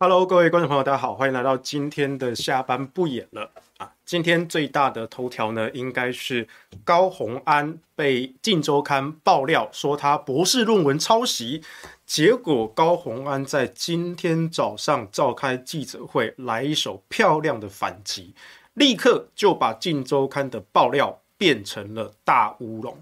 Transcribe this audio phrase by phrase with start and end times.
[0.00, 3.92] Hello，各位观众朋友，大家好，欢迎来到今天的下班不演了啊！
[4.04, 6.46] 今天最大的头条呢，应该是
[6.84, 11.64] 高虹安被《镜周刊》爆料说他博士论文抄袭，
[12.06, 18.36] 结果高虹安在今天早上召开记者会，来一手漂亮的反击，
[18.74, 22.96] 立刻就把《镜周刊》的爆料变成了大乌龙。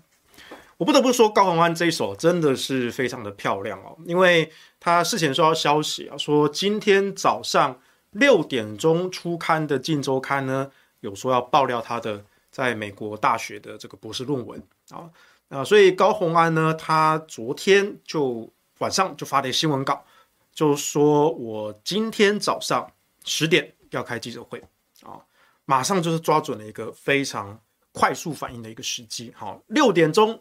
[0.78, 15.08] 我不得不说，高虹安这一手真的是非常的漂亮哦，因为他事前收到消息啊，说今天早上六点钟出刊的《镜周刊》呢，有说要爆料他的在美国大学的这个博士论文啊，
[15.48, 20.05] 啊，所以高虹安呢，他昨天就晚上就发了一个新闻稿，
[20.52, 22.86] 就说我今天早上
[23.24, 24.62] 十点要开记者会
[25.02, 25.16] 啊，
[25.64, 27.58] 马上就是抓准了一个非常
[27.92, 30.38] 快速反应的一个时机，好，六点钟。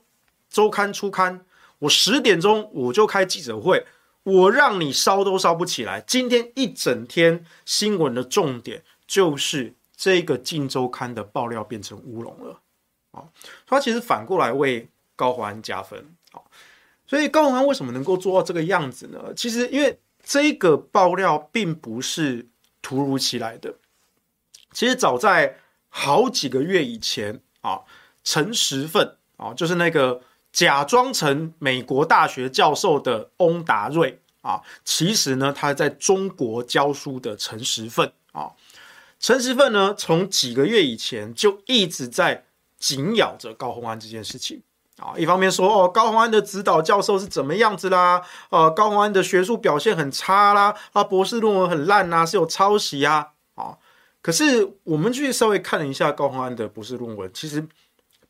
[0.50, 1.46] 周刊出刊，
[1.80, 3.86] 我十点钟我就开记者会，
[4.24, 6.00] 我让你烧都烧不起来。
[6.02, 12.62] 今天一整天新闻的重点就是这个《镜周刊》的爆料变成乌龙了
[13.12, 13.26] 啊！
[13.68, 16.40] 他其实反过来为高虹安加分啊，
[17.06, 19.34] 所以高虹安为什么能够做到这个样子呢？
[19.36, 22.48] 其实因为这个爆料并不是
[22.82, 23.76] 突如其来的，
[24.72, 25.58] 其实早在
[25.90, 27.82] 好几个月以前啊，
[28.24, 30.22] 陈时奋啊，就是那个。
[30.56, 38.54] 假装成美国大学教授的翁达瑞啊，其实呢，他在中国教书的陈时奋啊，
[39.20, 42.46] 陈时奋呢，从几个月以前就一直在
[42.80, 44.64] 紧咬着高虹安这件事情
[44.96, 45.14] 啊。
[45.18, 53.78] 一方面说哦，高虹安的指导教授是怎么样子啦，呃，高虹安的学术表现很差啦，啊，博士论文很烂呐，是有抄袭啊，啊。
[54.22, 57.68] 可是我们去稍微看了一下高虹安的博士论文，其实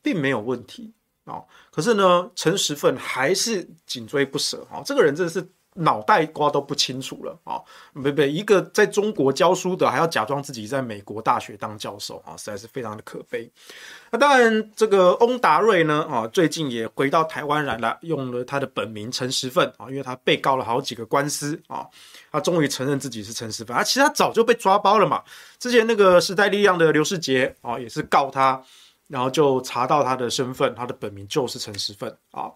[0.02, 0.92] 并没有问题。
[1.26, 1.42] 啊，
[1.76, 4.82] 可是呢，陈时奋还是紧追不舍啊！
[4.86, 7.60] 这个人真的是脑袋瓜都不清楚了啊！
[7.94, 13.52] 不不，一个在中国教书的，还要假装自己在美国大学当教授啊，实在是非常的可悲。
[14.10, 21.86] 那当然，这个翁达瑞呢啊，最近也回到台湾来了，用了他的本名陈时奋啊，因为他被告了好几个官司啊，
[22.32, 23.84] 他终于承认自己是陈时奋啊。
[23.84, 25.22] 其实他早就被抓包了嘛，
[25.60, 28.64] 之前那个时代力量的刘世杰啊，也是告他。
[29.08, 32.52] 然后就查到他的身份，他的本名就是陈时奋啊，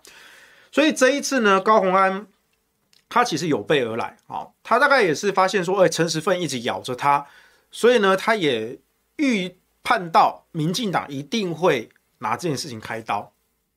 [0.72, 2.26] 所以这一次呢，高虹安
[3.08, 7.24] 他其实有备而来啊，他大概也是发现说，哎，陈时奋一直咬着他，
[7.70, 8.80] 所以呢，他也
[9.18, 11.88] 预判到民进党一定会
[12.18, 13.32] 拿这件事情开刀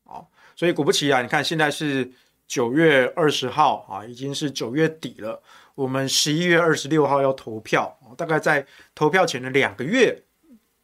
[0.04, 0.25] 啊，
[0.56, 2.10] 所以果不其然，你看现在是
[2.49, 5.43] 九月二十号啊，已经是九月底了，
[5.75, 10.22] 我们十一月二十六号要投票，大概在投票前的两个月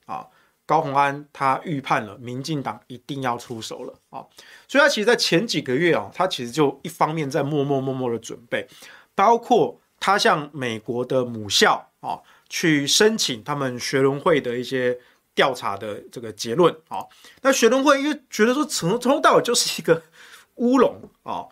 [0.04, 0.26] 啊。
[0.68, 4.20] 高虹安他预判了民进党一定要出手了啊，
[4.68, 8.68] 所以他其实，在前几个月啊，他其实就一方面在默默默默的准备，
[9.14, 12.20] 包括他向美国的母校啊
[12.50, 14.98] 去申请他们学伦会的一些
[15.34, 17.02] 调查的这个结论啊。
[17.40, 20.02] 那学伦会因为觉得说从从头到尾就是一个
[20.56, 21.46] 乌龙啊，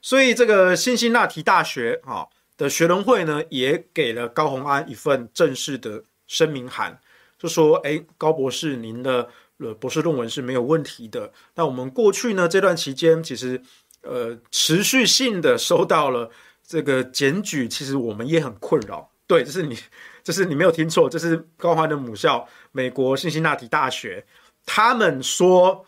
[0.00, 6.98] 所以这个辛辛那提大学啊的学伦会呢，也给了高虹安一份正式的声明函。
[7.42, 11.32] 就说，哎，高博士，您的呃博士论文是没有问题的。
[11.56, 13.60] 那我们过去呢这段期间，其实
[14.02, 16.30] 呃持续性的收到了
[16.64, 19.10] 这个检举，其实我们也很困扰。
[19.26, 19.76] 对，这是你，
[20.22, 24.24] 这是你没有听错，这是高虹安的母校美国辛辛那提大学，
[24.64, 25.84] 他们说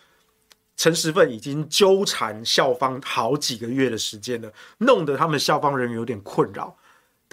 [0.77, 6.77] 陈时奋已经纠缠校方好几个月的时间了，弄得他们校方人员有点困扰。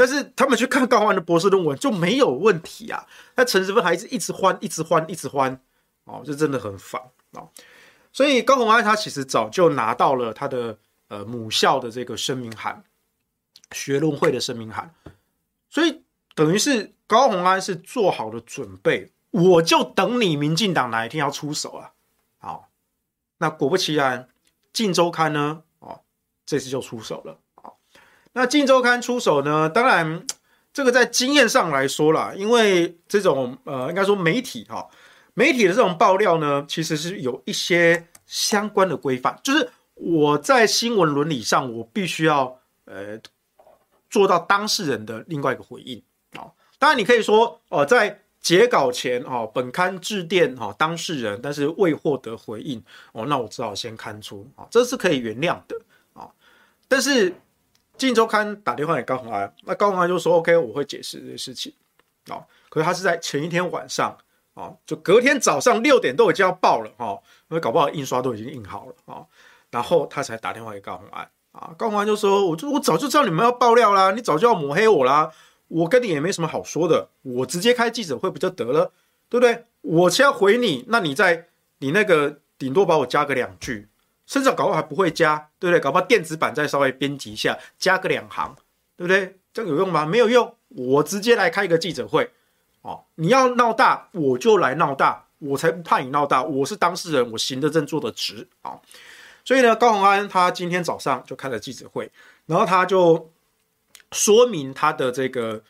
[0.01, 3.06] 但是他们去看高虹安的博士论文就没有问题啊，
[3.36, 5.62] 那陈时芬还是一直欢，一直欢，一直欢，
[6.06, 7.00] 哦，这真的很烦
[7.33, 7.45] 啊。
[8.12, 10.75] 所以高虹安他其实早就拿到了他的
[11.09, 12.83] 呃母校的这个声明函，
[13.74, 14.92] 学伦会的声明函，
[15.69, 16.01] 所以
[16.33, 21.92] 等于是高虹安是做好了准备，我就等你民进党哪一天要出手啊。
[22.39, 22.69] 好，
[23.38, 24.27] 那果不其然，
[24.74, 26.01] 镜周刊呢，哦，
[26.44, 27.38] 这次就出手了。
[28.33, 29.69] 那《镜周刊》出手呢？
[29.69, 30.25] 当然，
[30.71, 34.87] 这个在经验上来说啦，因为这种呃，应该说媒体哈，
[35.33, 43.19] 媒体的这种爆料呢，其实是有一些相关的规范，就是我在新闻伦理上，我必须要呃
[44.09, 46.01] 做到当事人的另外一个回应
[46.37, 46.47] 啊。
[46.79, 52.81] 当然，你可以说哦，在截稿前哦，本刊致电哈当事人，但是未获得回应
[53.11, 55.77] 哦，那我只好先刊出啊，这是可以原谅的
[56.13, 56.31] 啊，
[56.87, 57.29] 但是。
[58.07, 61.74] 《镜周刊》打电话给高虹安，那高虹安就说：“OK，我会解释这些事情。”
[62.30, 64.15] 哦，可是他是在前一天晚上，
[64.53, 67.19] 哦，就隔天早上六点都已经要报了，哦，
[67.50, 69.25] 因为搞不好印刷都已经印好了，哦，
[69.71, 75.31] 然后他才打电话给高虹安，啊，高虹安就说：“我就我早就知道你们要爆料啦，你早就要抹黑我啦，
[75.68, 78.92] 我跟你也没什么好说的，我直接开记者会不就得了，
[79.27, 79.65] 对不对？
[79.81, 81.48] 我先回你，那你在
[81.80, 83.89] 你那个顶多把我加个两句，
[84.31, 85.79] 甚至搞不好还不会加，对不对？
[85.81, 88.55] 搞不好电子版再稍微编辑一下，加个两行，
[88.95, 89.37] 对不对？
[89.53, 90.05] 这样有用吗？
[90.05, 92.31] 没有用，我直接来开一个记者会，
[92.81, 98.79] 哦，你要闹大，我就来闹大，我才不怕你闹大，我是当事人，我行得正，坐得直啊。
[99.43, 102.09] 所以呢，高虹安他今天早上就开了记者会，
[102.45, 103.29] 然后他就
[104.13, 105.61] 说明他的这个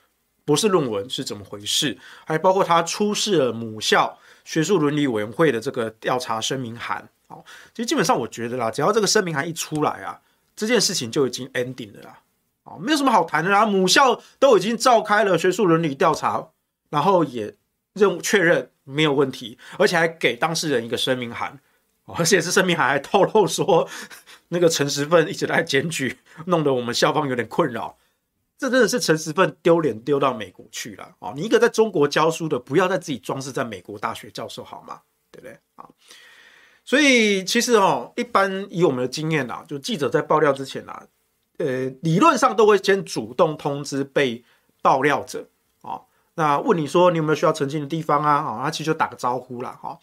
[0.46, 1.98] 博士论文是怎么回事，
[2.28, 7.10] 还包括他出示了母校学术伦理委员会的这个调查声明函。
[7.32, 10.20] 好，其实基本上我觉得啦，只要这个声明函一出来啊，
[10.54, 12.20] 这件事情就已经 ending 了啦。
[12.64, 16.50] 啊，没有什么好谈的啦，母校都已经召开了学术伦理调查，
[16.90, 17.56] 然后也
[17.94, 21.58] 认确认没有问题，而且还给当事人一个声明函。
[22.18, 23.88] 而且是声明函还透露说，
[24.50, 26.18] 那个陈时奋一直在检举，
[26.48, 27.98] 弄得我们校方有点困扰。
[28.58, 31.32] 这真的是陈时奋丢脸丢到美国去了啊！
[31.36, 35.02] 你一个在中国教书的，不要再自己装饰在美国大学教授好吗？
[35.32, 35.88] 对不对啊？
[36.84, 41.04] 所以其实哦，一般以我们的经验啊，就记者在爆料之前啊，
[41.58, 44.44] 呃，理论上都会先主动通知被
[44.82, 45.48] 爆料者
[45.82, 46.02] 啊。
[46.34, 48.34] 那问你说你有没有需要澄清的地方啊？
[48.34, 49.78] 啊，他其实就打个招呼啦。
[49.82, 49.98] 哈。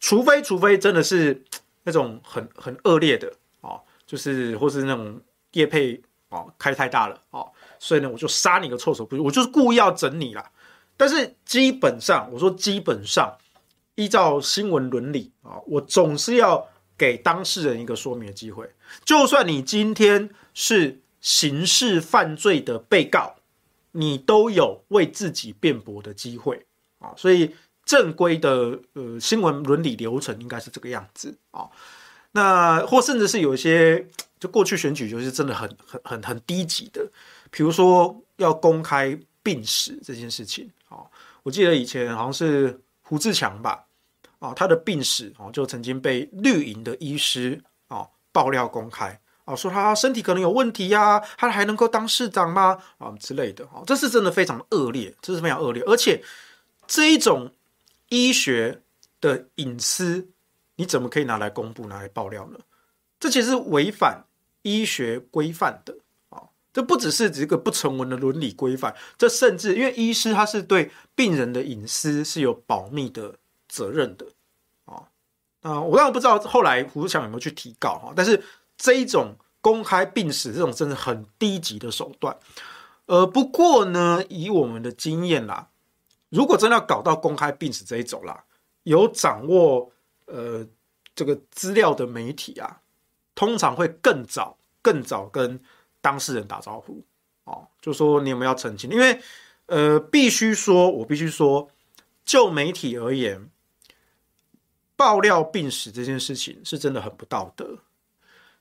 [0.00, 1.42] 除非，除非真的是
[1.84, 5.20] 那种很很恶劣的哦，就是或是那种
[5.52, 10.50] 业配哦开太大了哦，所以呢，我就杀你个措手不及，我就是故意要整你啦。
[10.96, 13.36] 但是基本上，我说基本上
[13.94, 16.66] 依照新闻伦理啊，我总是要
[16.96, 18.68] 给当事人一个说明的机会。
[19.04, 23.36] 就算你今天是刑事犯罪的被告，
[23.92, 26.66] 你都有为自己辩驳的机会
[26.98, 27.54] 啊，所以。
[27.84, 31.68] 正规的呃新闻伦理流程应该是这个样子啊，
[32.30, 34.06] 那或甚至是有一些
[34.38, 37.04] 就过去选举就是真的很很很很低级的，
[37.50, 40.98] 比如说要公开病史这件事情啊，
[41.42, 43.86] 我记得以前好像是胡志强吧
[44.38, 56.22] 啊，他的病史哦就曾经被绿营的医师啊爆料公开啊，说他身体可能有问题呀，他还能够当市长吗啊之类的啊，这是真的非常恶劣，这是非常恶劣，而且
[56.86, 57.52] 这一种。
[58.08, 58.82] 医学
[59.22, 60.28] 的隐私，
[60.76, 62.58] 你怎么可以拿来公布、拿来爆料呢？
[63.18, 64.24] 这其实是违反
[64.60, 65.96] 医学规范的！
[66.72, 73.36] 这不只是这个不成文的伦理规范，这甚至因为医师他是对病人的隐私是有保密的
[73.68, 74.26] 责任的
[74.86, 75.02] 啊！
[75.60, 78.42] 啊，我当然不知道后来胡志强有没有去提告哈，但是
[78.76, 82.36] 这一种公开病史这种真的很低级的手段，
[83.06, 85.68] 呃，不过呢，以我们的经验啦。
[86.30, 88.42] 如果真的要搞到公开病史这一种啦，
[88.84, 89.92] 有掌握
[90.24, 90.66] 呃
[91.14, 92.80] 这个资料的媒体啊，
[93.34, 95.60] 通常会更早、更早跟
[96.02, 97.02] 当事人打招呼
[97.44, 98.90] 哦，就说你有没有要澄清？
[98.90, 99.18] 因为
[99.66, 101.70] 呃，必须说，我必须说，
[102.24, 103.48] 就媒体而言，
[104.96, 107.78] 爆料病史这件事情是真的很不道德。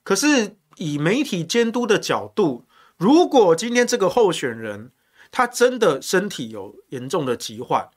[0.03, 4.91] 可是以媒体监督的角度，如果今天这个候选人，
[5.31, 7.89] 他真的身体有严重的疾患，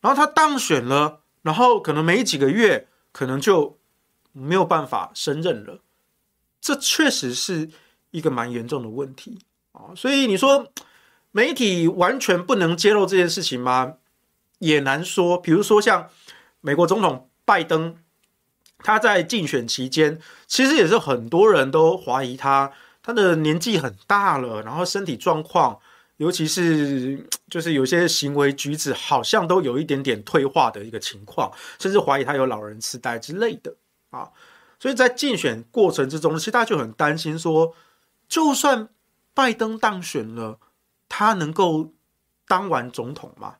[0.00, 3.78] 然后他当选了，然后可能没几个月，可能就
[4.32, 5.80] 没有办法升任了。
[6.60, 7.70] 这确实是
[8.14, 9.36] 一个蛮严重的问题
[9.72, 9.90] 啊！
[9.96, 10.68] 所以你说
[11.32, 13.94] 媒体完全不能揭露这件事情吗？
[14.60, 15.36] 也难说。
[15.36, 16.08] 比如说像
[16.60, 17.96] 美国总统拜登，
[18.78, 22.70] 他在竞选期间，其实也是很多人都怀疑他，
[23.02, 25.80] 他的年纪很大了，然后身体状况。
[26.18, 33.74] 尤其是就是有些行为举止好像都有一点点退化的一个情况，甚至怀疑他有老人痴呆之类的
[34.10, 34.30] 啊。
[34.78, 37.74] 所以在竞选过程之中，其实大家就很担心说，
[38.28, 38.88] 就算
[39.32, 40.58] 拜登当选了，
[41.08, 41.92] 他能够
[42.46, 43.56] 当完总统吗？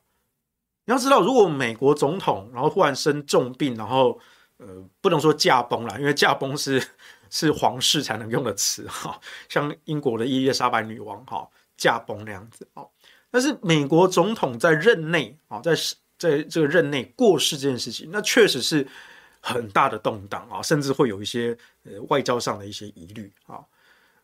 [0.85, 4.19] 你要知道，如果美国总统然后忽然生重病，然后
[4.57, 4.67] 呃
[5.01, 6.85] 不能说驾崩了，因为驾崩是
[7.29, 9.19] 是皇室才能用的词哈，
[9.49, 11.47] 像英国的伊丽莎白女王哈。
[11.77, 12.89] 驾崩那样子哦，
[13.29, 15.75] 但是美国总统在任内啊，在
[16.17, 18.87] 在这个任内过世这件事情，那确实是
[19.41, 23.59] 很大的动荡啊，甚至会有一些呃外交上的一些疑虑啊，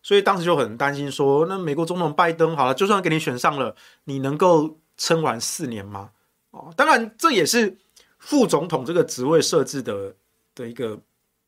[0.02, 6.10] 所以当时就很担心说，那美国总统拜登好了，就算给你选上了，你能够撑完四年吗？
[6.50, 7.78] 哦，当然这也是
[8.18, 10.14] 副总统这个职位设置的
[10.54, 11.00] 的一个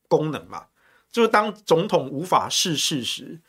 [0.09, 0.67] 功能嘛，
[1.11, 3.41] 就是当总统无法逝世时。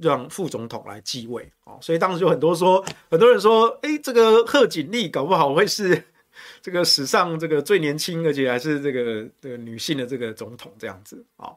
[0.00, 6.04] 让副总统来继位哦，所以当时就很多说，很多人说，诶，这个贺锦丽搞不好会是
[6.62, 11.50] 这个史上这个最年轻，而且还是这个这个女性的这个总统这样子啊。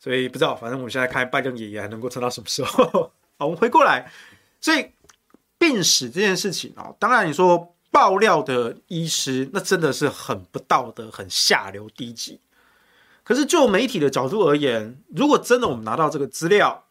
[0.00, 3.12] 所以不知道，反正我们现在看拜登爷爷还能够撑到什么时候。
[3.38, 4.10] 好，我们回过来，
[4.60, 4.90] 所以
[5.58, 12.40] 病史这件事情啊，当然你说爆料的医师，那真的是很不道德、很下流、低级。
[13.22, 16.84] 可是就媒体的角度而言，如果真的我们拿到这个资料，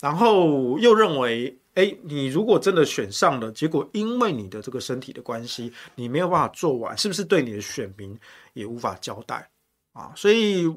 [0.00, 8.16] 然后又认为，哎，你如果真的选上了，结果因为你的这个身体的关系，你没有办法做完，是不是对你的选民
[8.52, 9.50] 也无法交代
[9.92, 10.12] 啊？
[10.14, 10.72] 所以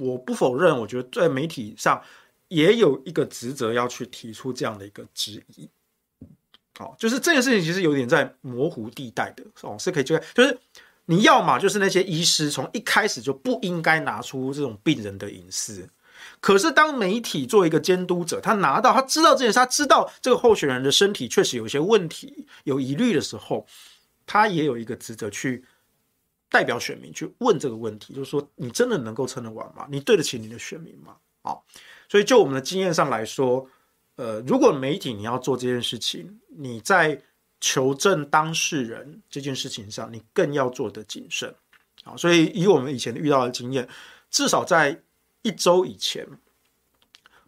[0.00, 2.02] 我不否认，我觉得在媒体上
[2.48, 5.68] 也有一个职责要去提出这样的一个质疑。
[6.78, 10.58] 好，就是这件事情其实有点在模糊地带的哦，是可以这样，就是
[11.04, 15.88] 你要嘛，就是那些医师从一开始就不应该拿出这种病人的隐私。
[16.40, 23.66] 可是当媒体作为一个监督者，他拿到他知道这件事，他知道这个候选人的身体确实有一些问题、有疑虑的时候，
[24.24, 25.64] 他也有一个职责去
[26.52, 29.88] 代表选民去问这个问题，就是说你真的能够撑得完吗？
[29.90, 31.16] 你对得起你的选民吗？
[31.42, 31.64] 好，
[32.08, 33.68] 所以就我们的经验上来说。
[34.16, 37.18] 呃，如果媒体你要做这件事情，你在
[37.62, 41.52] 求证当事人这件事情上，你更要做得谨慎。
[42.04, 43.88] 好，所以以我们以前遇到的经验，
[44.30, 45.00] 至少在
[45.40, 46.28] 一周以前，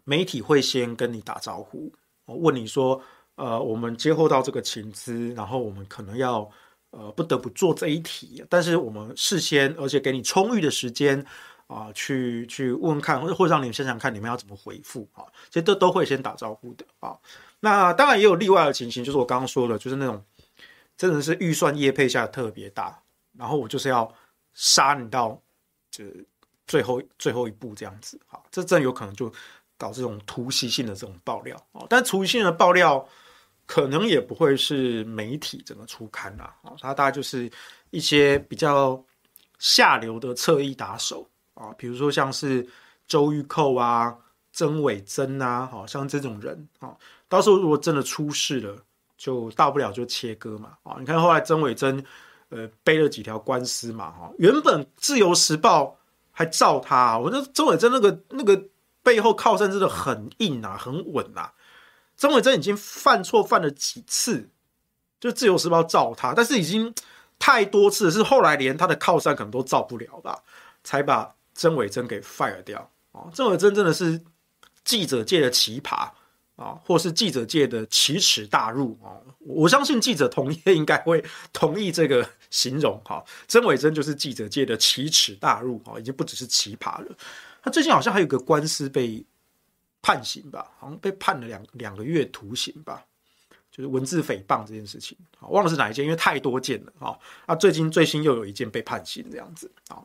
[0.05, 1.93] 媒体会先跟你打招呼，
[2.25, 2.99] 问你说，
[3.35, 6.49] 呃，我们接获到这个情资，然后我们可能要
[6.95, 11.25] 呃不得不做这一题，但是我们事先而且给你充裕的时间。
[11.67, 15.25] 啊，去去问看，或者或者让你们想想看，你们要怎么回复啊？
[15.47, 17.17] 其实都都会先打招呼的啊。
[17.59, 20.23] 那当然也有例外的情形，就是我刚刚说的，就是那种
[20.95, 23.01] 真的是预算业配下的特别大，
[23.35, 24.07] 然后我就是要
[24.53, 25.41] 杀你到
[25.89, 26.03] 这
[26.67, 28.39] 最后最后一步这样子啊。
[28.51, 29.33] 这真有可能就
[29.75, 31.83] 搞这种突袭性的这种爆料啊。
[31.89, 33.03] 但突袭性的爆料
[33.65, 37.51] 可能也不会是媒体整个出刊啦啊，它大概就是
[37.89, 39.03] 一些比较
[39.59, 41.27] 下流的侧翼打手。
[41.55, 42.67] 啊，比如说像是
[43.07, 44.13] 周玉蔻啊、
[44.51, 46.93] 曾伟珍啊，好像这种人啊，
[47.29, 48.75] 到时候如果真的出事了，
[49.17, 50.77] 就大不了就切割嘛。
[50.83, 52.03] 啊，你看后来曾伟珍
[52.49, 55.97] 呃背了几条官司嘛，哈，原本自由时报
[56.29, 58.61] 还罩他，我觉得曾伟珍那个那个
[59.01, 61.53] 背后靠山真的很硬啊，很稳啊。
[62.17, 64.49] 曾伟珍已经犯错犯了几次，
[65.19, 66.93] 就自由时报罩他，但是已经
[67.37, 70.43] 太多次，是后来连他的靠山可能都罩不了吧，
[70.83, 71.33] 才把。
[71.57, 73.31] 曾伟珍给 fire 掉啊！
[73.33, 74.21] 曾伟珍真的是
[74.83, 76.09] 记者界的奇葩
[76.57, 79.15] 啊，或是记者界的奇耻大辱啊！
[79.39, 83.23] 我相信记者同业应该会同意这个形容哈。
[83.47, 87.17] 曾伟珍就是记者界的奇耻大辱啊，已经不只是奇葩了。
[87.63, 89.25] 他最近好像还有个官司被
[90.05, 93.03] 判刑吧，好像被判了两两个月徒刑吧，
[93.71, 97.17] 就是文字诽谤这件事情啊，忘了是哪一件，因为太多件了啊。
[97.47, 99.97] 那，最近最新又有一件被判刑这样子啊。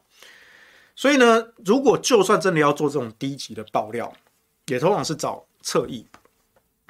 [0.97, 4.11] 所以呢，如果就算真的要做这种低级的爆料，
[4.69, 6.07] 也通常是找侧翼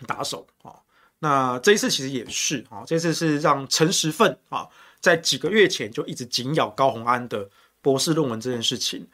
[0.07, 0.79] 打手啊。
[1.19, 4.69] 那这一次其实也是啊，这次是让陈时奋啊，
[5.01, 7.51] 在几个月前就一直紧咬高虹安的
[7.83, 9.05] 博士论文这件事情，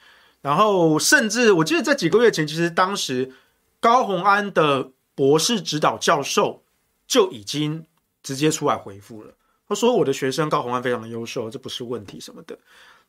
[0.43, 3.33] 然后甚至我记得在几个月前，其实当时
[3.87, 6.65] 高虹安的博士指导教授
[7.07, 7.87] 就已经
[8.21, 9.31] 直接出来回复了，
[9.69, 12.59] 他说：“我的学生高虹安非常的优秀，这不是问题什么的。”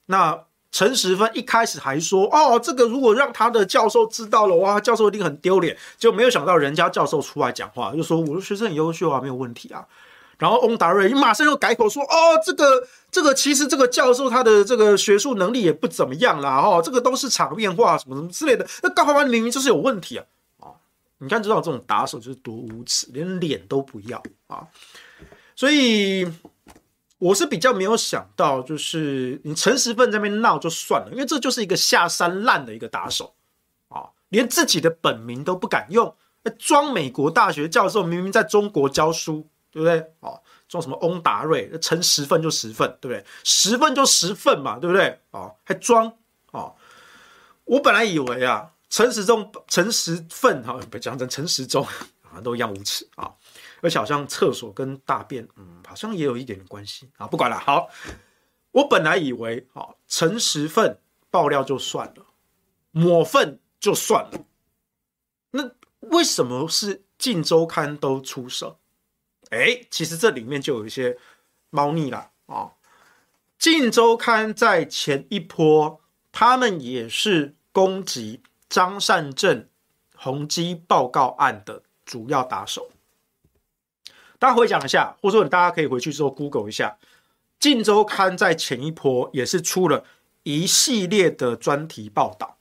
[0.05, 0.43] 那。
[0.69, 9.87] 陈时奋一开始还说：“哦，这个如果让他的教授知道了，哇，教授一定很丢脸。”就没有想到人家教授出来讲话，就说：“我的学生很优秀啊，没有问题啊。”
[10.37, 18.67] 然后翁达瑞马上又改口说：“哦，这个这个其实这个教授他的这个学术能力也不怎么样啦，哦，这个都是场面话，什么什么之类的。
[18.83, 20.25] 那高虹安明明就是有问题啊！
[21.19, 24.67] 你看知道这种打手就是多无耻，连脸都不要啊！
[25.55, 26.27] 所以。”
[27.19, 33.33] 我是比较没有想到，就是你陈时奋在那边闹就算了，因为这就是一个下三滥的一个打手
[33.87, 36.15] 啊，连自己的本名都不敢用，
[36.59, 40.13] 装美国大学教授，明明在中国教书，对不对？
[40.19, 43.25] 哦，装什么翁达瑞，陈时奋就十份，对不对？
[43.43, 45.19] 十份就十份嘛，对不对？
[45.31, 46.13] 哦，还装
[46.51, 46.75] 哦，
[47.65, 51.85] 我本来以为啊，陈时中、陈时奋哈，不讲成陈时中
[52.23, 53.33] 啊，都一样无耻啊。
[53.81, 57.27] 而且好像厕所跟大便，嗯，好像也有一点点关系啊。
[57.27, 57.89] 不管了，好，
[58.71, 62.25] 我本来以为，啊，陈时奋爆料就算了，
[62.91, 64.45] 抹粪就算了，
[65.51, 68.79] 那为什么是镜周刊都出手？
[69.49, 71.17] 哎，其实这里面就有一些
[71.69, 72.71] 猫腻了啊。
[73.59, 76.01] 镜周刊在前一波，
[76.31, 79.67] 他们也是攻击张善政
[80.15, 82.89] 宏基报告案的主要打手。
[84.39, 86.97] 大家回想一下，或者说大家可以回去之后 Google 一下，
[87.59, 90.03] 《镜周刊》在前一波也是出了
[90.43, 92.57] 一系列的专题报道，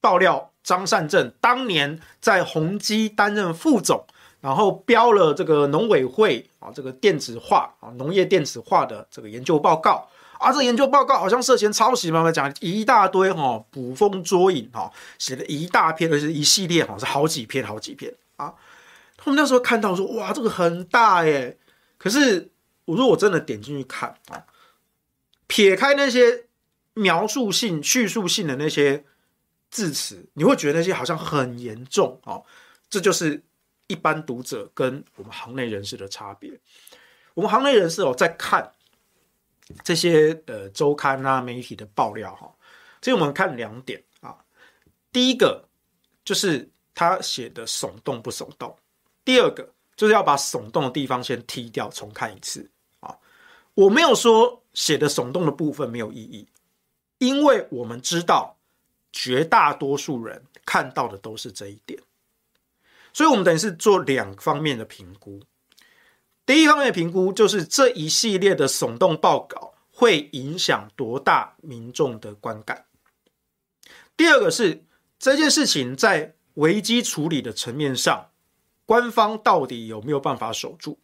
[0.00, 4.04] 爆料张善政当年在宏基担任副总，
[4.40, 18.54] 然后标了这个农委会啊，这个电子化啊，农业电子化的这个研究报告啊，这个研究报告好像涉嫌抄袭嘛，讲一大堆哈，捕风捉影哈，写了一大篇，而且一系列哈，是好几篇好几篇啊。
[19.16, 21.58] 他们那时候看到说，哇，这个很大耶。
[21.98, 22.50] 可是
[22.84, 24.44] 我如果真的点进去看啊，
[25.46, 26.44] 撇开那些
[26.94, 29.04] 描述性、叙述性的那些
[29.70, 32.44] 字词，你会觉得那些好像很严重哦。
[32.88, 33.42] 这就是。
[33.88, 36.50] 一般读者跟我们行内人士的差别。
[37.34, 38.72] 我们行内人士哦，在看
[39.82, 42.52] 这些呃周刊啊、媒体的爆料哈，
[43.02, 44.36] 所以我们看两点啊。
[45.12, 45.64] 第一个
[46.24, 48.76] 就是他写的耸动不耸动，
[49.24, 52.68] 第二个就是要把耸动的地方先踢掉，重看一次
[53.00, 53.16] 啊。
[53.74, 56.46] 我没有说写的耸动的部分没有意义，
[57.18, 58.56] 因为我们知道
[59.12, 62.00] 绝大多数人看到的都是这一点。
[63.12, 65.40] 所以，我们等于是做两方面的评估。
[66.46, 72.86] 第一方面评估就是这一系列的耸动报告会影响多大民众的观感。
[74.16, 74.84] 第二个是
[75.18, 78.30] 这件事情在危机处理的层面上，
[78.86, 80.98] 官方到底有没有办法守住？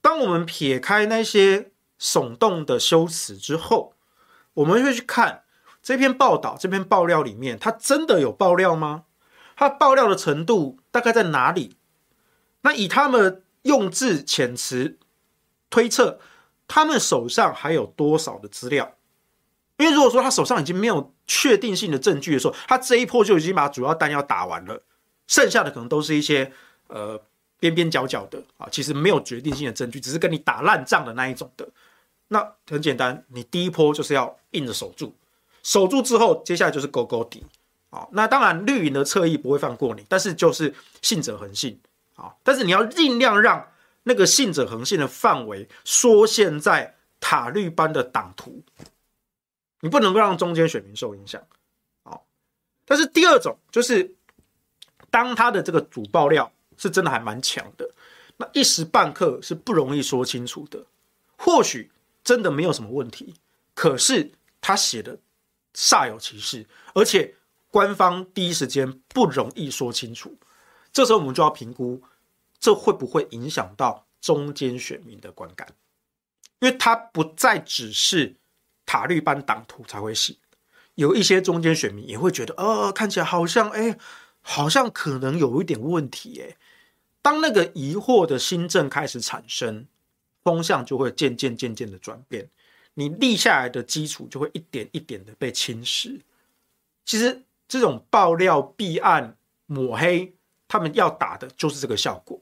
[0.00, 3.94] 当我们撇开那些耸动的修辞之后，
[4.54, 5.42] 我们会去看
[5.82, 9.04] 这篇报道、这篇爆料里面，它真的有爆料吗？
[9.56, 11.76] 它爆料的程度大概在哪里？
[12.62, 14.96] 那以他们用字遣词
[15.68, 16.18] 推测，
[16.66, 18.94] 他们手上还有多少的资料？
[19.78, 24.82] 因为如果说他手上已经没有确定性的证据的时候，他这一波就已经把主要弹药打完了，
[25.26, 26.50] 剩下的可能都是一些
[26.86, 27.20] 呃
[27.60, 31.68] 边边角角的啊，其实没有决定性的证据，只是跟你打烂仗的那一种的。
[32.28, 35.14] 那很简单，你第一波就是要硬着守住，
[35.62, 37.44] 守住之后，接下来就是勾勾底。
[37.90, 41.78] 好，那当然绿营的侧翼不会放过你，但是就是信者恒信，
[42.16, 48.64] 好，但是你要尽量让那个信者恒信的范围缩限在塔绿班的党徒，
[49.80, 51.40] 你不能够让中间选民受影响，
[52.02, 52.26] 好，
[52.84, 54.14] 但是第二种就是
[55.10, 57.88] 当他的这个主爆料是真的还蛮强的，
[58.38, 60.84] 那一时半刻是不容易说清楚的，
[61.36, 61.90] 或许
[62.24, 63.34] 真的没有什么问题，
[63.74, 65.18] 可是他写的
[65.74, 67.34] 煞有其事，而且。
[67.68, 70.34] 官方第一时间不容易说清楚，
[70.96, 72.00] 这时候我们就要评估，
[72.58, 75.68] 这会不会影响到中间选民的观感？
[76.60, 78.34] 因为他不再只是
[78.86, 80.38] 塔绿班党徒才会信，
[80.94, 83.98] 有一些中间选民也会觉得，呃，看起来好像，哎，
[84.40, 86.56] 好像可能有一点问题，哎。
[87.20, 89.86] 当那个疑惑的新政开始产生，
[90.42, 92.48] 风向就会渐渐渐渐的转变，
[92.94, 96.22] 你立下来的基础就会一点一点的被侵蚀。
[97.04, 97.42] 其实。
[97.68, 100.32] 这种爆料、弊案、抹黑，
[100.68, 102.40] 他们要打的就是这个效果。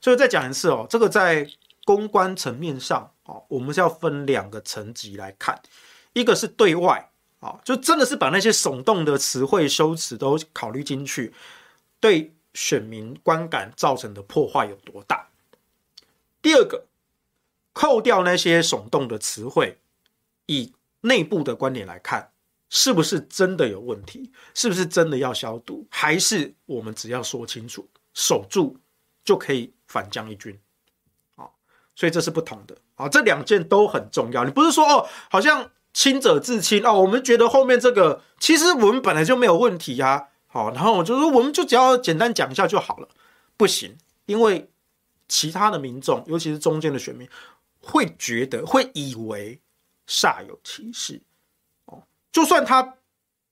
[0.00, 1.48] 所以再讲一次哦，这个在
[1.84, 5.60] 公关层面上哦，我们是要分两个层级来看，
[6.12, 11.32] 一个是对外啊，就真的是把那些耸动的词汇、修辞都考虑进去，
[12.00, 15.28] 对选民观感造成的破坏有多大。
[16.42, 16.86] 第二个，
[17.72, 19.78] 扣掉那些耸动的词汇，
[20.46, 22.30] 以内部的观点来看。
[22.70, 24.32] 是不是真的有问题？
[24.54, 25.86] 是不是真的要消毒？
[25.90, 28.76] 还是我们只要说清楚、守住
[29.24, 30.58] 就可以反将一军？
[31.36, 31.46] 啊，
[31.94, 34.44] 所以这是不同的啊，这两件都很重要。
[34.44, 40.28] 你不是说哦，好像清者自清哦，我们觉得后面这个其实我们本来就没有问题呀。
[40.46, 43.08] 好，然后我就说我们就只要简单讲一下就好了。
[43.56, 43.96] 不行，
[44.26, 44.68] 因为
[45.28, 47.28] 其他的民众，尤其是中间的选民，
[47.80, 49.60] 会觉得会以为
[50.08, 51.20] 煞有其事。
[52.34, 52.96] 就算他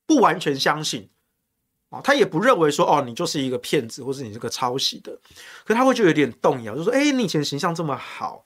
[0.05, 1.09] 不完全相信，
[1.87, 5.17] 啊，他也不认为说，哦，你就是一个骗子，或是你这个抄袭的，
[5.63, 8.45] 可他会就有点动摇，就说，哎，你以前形象这么好，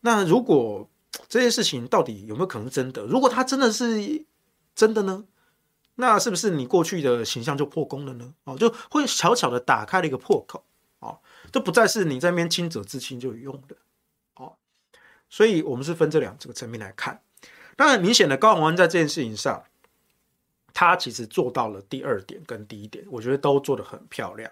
[0.00, 0.86] 那如果
[1.30, 3.04] 这件事情到底有没有可能是真的？
[3.06, 4.26] 如果他真的是
[4.74, 5.24] 真的呢？
[5.94, 8.34] 那是不是你过去的形象就破功了呢？
[8.44, 10.62] 哦，就会悄悄的打开了一个破口，
[10.98, 11.18] 哦，
[11.50, 13.76] 就不再是你在那边清者自清就有用的，
[14.34, 14.56] 哦，
[15.30, 17.22] 所以我们是分这两这个层面来看。
[17.78, 19.64] 那很明显的，高虹安在这件事情上。
[20.72, 24.50] 他其实做到了第二点跟第一点，我觉得都做得很漂亮。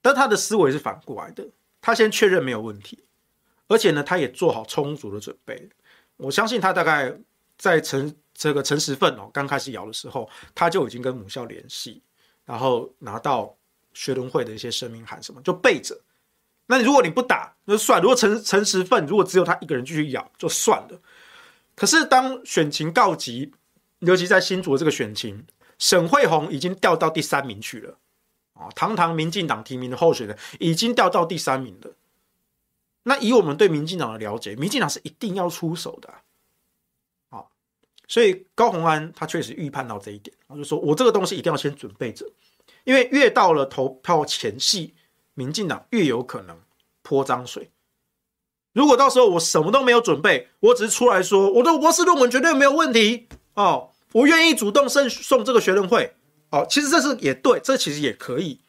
[0.00, 1.44] 但他的思维是反过来的，
[1.80, 3.04] 他先确认没有问题，
[3.66, 5.68] 而且呢，他也做好充足的准备。
[6.16, 7.12] 我相信他大概
[7.58, 12.00] 在陈这个陈时奋哦刚开始咬的时候，他就已经跟母校联系，
[12.44, 13.56] 然后拿到
[13.94, 16.00] 学伦会的一些声明函什么，就备着。
[16.66, 21.00] 那如果你不打，那就算；如果陈陈时奋如果只有他一个人继续咬，就算了。
[21.74, 23.52] 可是当选情告急。
[24.00, 25.46] 尤其在新竹的这个选情，
[25.78, 27.98] 沈慧虹已经掉到第三名去了，
[28.54, 31.92] 啊，堂堂民进党提名的候选人已经掉到第三名了。
[33.04, 36.12] 那以我们对民进党的了解，民进党是一定要出手的
[37.30, 37.44] 啊。
[38.08, 42.26] 所以高虹安他确实预判到这一点，他就说我这个东西一定要先准备着，
[42.84, 44.94] 因为越到了投票前夕，
[45.34, 46.60] 民进党越有可能
[47.02, 47.70] 泼脏水。
[48.72, 56.14] 如果到时候我什么都没有准备，我只是出来说我的博士论文绝对没有问题哦，我愿意主动送送这个学伦会。
[56.50, 58.60] 哦，其实这是也对，这其实也可以，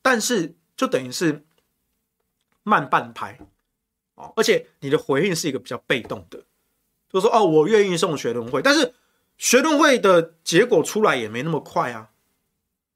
[0.00, 1.44] 但是就等于是
[2.62, 3.36] 慢半拍，
[4.14, 6.44] 哦，而且你的回应是一个比较被动的，
[7.12, 8.94] 就说哦，我愿意送学伦会，但是
[9.36, 12.10] 学伦会的结果出来也没那么快啊，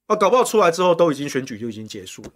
[0.06, 2.30] 啊，搞不好出来之后都已经选举就已经结束了，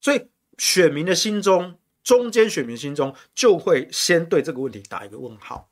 [0.00, 5.68] 所以选民的心中，中间选民心中就会先对这个问题打一个问号，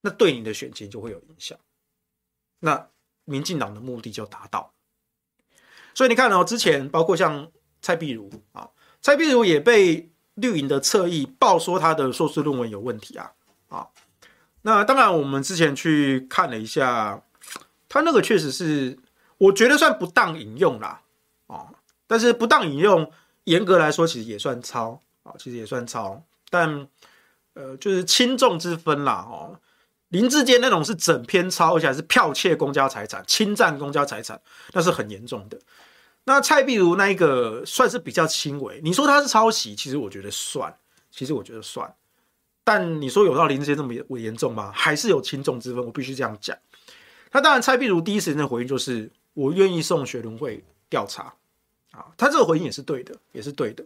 [0.00, 1.58] 那对你的选情就会有影响，
[2.60, 2.88] 那
[3.24, 4.72] 民进党的目的就达到。
[5.94, 7.50] 所以你看哦，之前包括像
[7.82, 8.68] 蔡壁如啊，
[9.00, 13.32] 蔡壁如也被绿营的侧翼爆说他的硕士论文有问题啊
[13.68, 13.88] 啊。
[14.62, 17.22] 那当然，我们之前去看了一下，
[17.88, 18.98] 他那个确实是
[19.38, 21.00] 我觉得算不当引用啦
[21.46, 21.66] 啊，
[22.06, 23.10] 但是不当引用，
[23.44, 26.86] 严格来说其实也算抄啊，其实也算抄，但
[27.54, 29.58] 呃就是轻重之分啦哦。
[30.08, 34.40] 林志坚那种是整篇抄，而且是剽窃公家财产、侵占公家财产，
[34.72, 35.58] 那是很严重的。
[36.24, 40.74] 那蔡壁如那一个算是比较轻微，你说他是抄袭，其实我觉得算，
[41.10, 41.94] 其实我觉得算，
[42.64, 44.70] 但你说有到林志坚这么严重吗？
[44.74, 46.56] 还是有轻重之分，我必须这样讲。
[47.32, 51.34] 那当然，蔡壁如第一时间的回应就是我愿意送学伦会调查
[51.92, 53.84] 啊，他这个回应也是对的，也是对的。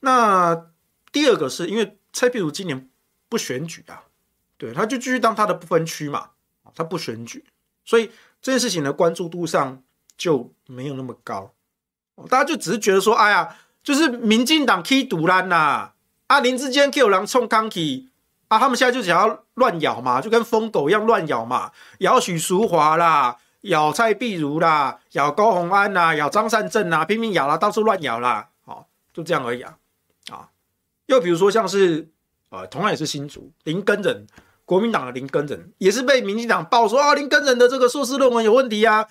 [0.00, 0.70] 那
[1.12, 2.88] 第二个是因为蔡壁如今年
[3.28, 4.02] 不选举啊，
[4.62, 6.30] 对，他就继续当他的不分区嘛，
[6.76, 7.44] 他不选举，
[7.84, 9.82] 所以这件事情的关注度上
[10.16, 11.52] 就没有那么高。
[12.28, 15.90] 大家就只是觉得说，哎呀，就是民进党起独烂呐，
[16.28, 18.10] 啊林志坚有人冲康起，
[18.46, 29.76] 啊他们现在就想要乱咬嘛，就跟疯狗一样乱咬嘛，咬许淑华啦，咬蔡壁如啦，咬高虹安呐，咬张善政呐，拼命咬啦，到处乱咬啦，好，就这样而已啊，
[30.30, 30.48] 啊，
[31.06, 32.08] 又比如说像是，
[32.50, 34.26] 呃，同样也是新竹林根仁，
[34.64, 39.06] 国民党的林根仁也是被民进党爆说啊林根仁的这个硕士论文有问题啊，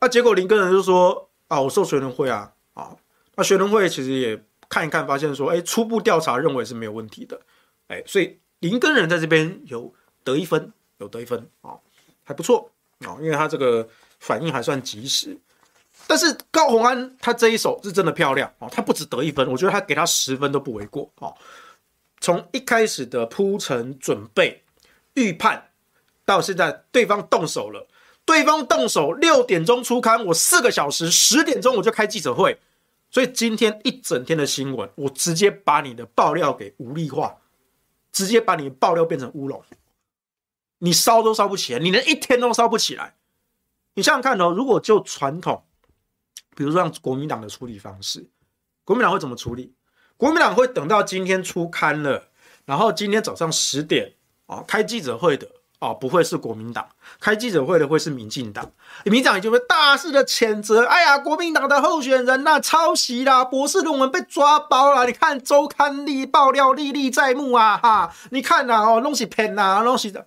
[0.00, 1.26] 那结果林根仁就说。
[1.48, 2.94] 啊，我受学伦会啊，啊，
[3.34, 7.40] 那学伦会其实也看一看，发现说，哎，初步调查认为是没有问题的，
[7.86, 9.90] 哎，所以林根仁在这边有
[10.22, 11.72] 得一分，有得一分啊，
[12.22, 15.38] 还不错啊，因为他这个反应还算及时。
[16.06, 21.32] 但是高虹安他这一手是真的漂亮啊，他不止得一分，我觉得他给他十分都不为过啊。
[22.20, 24.62] 从一开始的铺陈、准备、
[25.18, 25.70] 预判，
[26.24, 27.88] 到现在对方动手了。
[28.24, 32.60] 对方动手六点钟出刊，我四个小时十点钟我就开记者会，
[33.10, 37.38] 所以今天一整天的新闻，我直接把你的爆料给无力化，
[38.12, 39.64] 直接把你爆料变成乌龙，
[40.80, 43.14] 你烧都烧不起来，你连一天都烧不起来。
[43.94, 45.64] 你想想看哦，如果就传统，
[46.54, 48.28] 比如说像国民党的处理方式，
[48.84, 49.74] 国民党会怎么处理？
[50.18, 52.28] 国民党会等到今天出刊了，
[52.66, 54.12] 然后今天早上十点
[54.48, 55.46] 啊开记者会的。
[55.80, 56.84] 哦，不会是国民党
[57.20, 58.68] 开记者会的，会是民进党。
[59.04, 60.84] 民进党已经会大肆的谴责。
[60.84, 65.06] 哎呀，国民党的候选人呐、啊，抄袭啦，博士论文被抓包了。
[65.06, 68.12] 你看周刊历爆料历历在目啊，哈！
[68.32, 70.26] 你看呐、啊，哦，东西骗呐，东西的。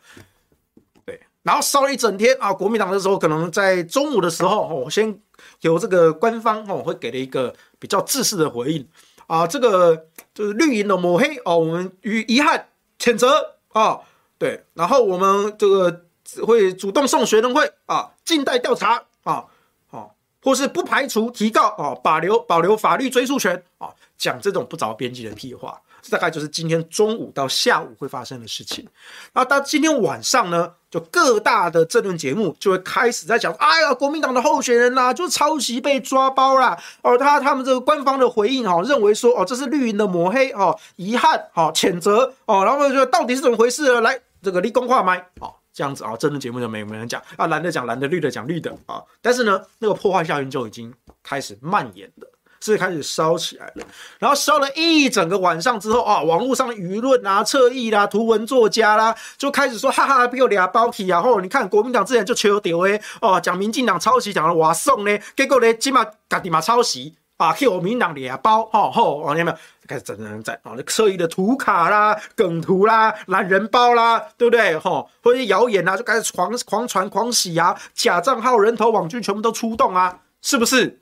[1.05, 2.53] 对，然后烧了一整天啊。
[2.53, 5.19] 国民党的时候，可能在中午的时候，哦，先
[5.59, 8.87] 有这个官方哦，会给了一个比较正式的回应
[9.27, 9.45] 啊。
[9.45, 13.99] 这个就是绿营的抹黑哦，我们与遗憾谴责啊。
[14.41, 16.01] 对，然后我们这个
[16.47, 19.45] 会主动送学生会啊，静待调查啊，
[19.91, 20.07] 啊，
[20.43, 28.87] 或是不排除提告啊，保留保留法律追诉权啊，讲这种不着边际的屁话，这大概就是今天中午到下午会发生的事情。
[29.33, 36.75] 那到今天晚上呢，就各大的政论节目就会开始在讲，哎呀，国民党的候选人呐、就是抄袭被抓包啦。
[37.03, 44.19] 哦，他他们这个官方的回应哈，认为说哦，这是绿营的抹黑哦，遗憾哦，谴责哦，然后就到底是怎么回事来。
[44.41, 49.01] 这个立功话麦哦，这样子啊，政治节目就没没人讲啊，蓝的讲蓝的，绿的讲绿的啊。
[49.21, 52.27] 但是呢，那个破坏效应就已经开始蔓延了，
[52.59, 53.85] 是开始烧起来了。
[54.19, 61.21] 然后烧了一整个晚上之后啊，网络上的舆论啊、侧翼啦、图文作家啦，就开始说哈哈，给我俩包体啊！
[61.21, 67.15] 后你看国民党之前就求丢诶哦，讲民进党抄袭，讲了哇送呢，结果呢，起码家己嘛抄袭。
[67.37, 69.57] 啊，给我民党俩包，吼吼，往前面
[69.91, 74.77] 开始整整整啊，侧翼的图卡啦、梗图啦、懒人包啦，对不对？
[74.79, 81.01] 吼，或者谣言啊，就开始狂狂传、狂洗啊，假账号、人头网军全部都出动啊，是不是？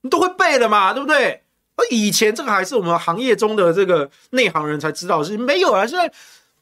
[0.00, 1.42] 你都会背了嘛，对不对？
[1.76, 5.86] 而以前这个还是我们行业中的这个内行人才知道的事情，没有啊。
[5.86, 6.10] 现在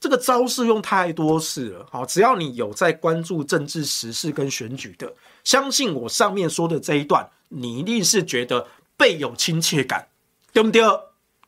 [0.00, 5.12] 这个招式用太多次了，好，只要你有在关注政治时事跟选举的，
[5.44, 10.08] 相信我上面说的这一段，你一定是觉得倍有亲切感，
[10.54, 10.82] 对不对？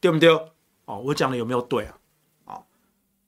[0.01, 0.31] 对不对？
[0.85, 1.95] 哦，我讲的有没有对啊？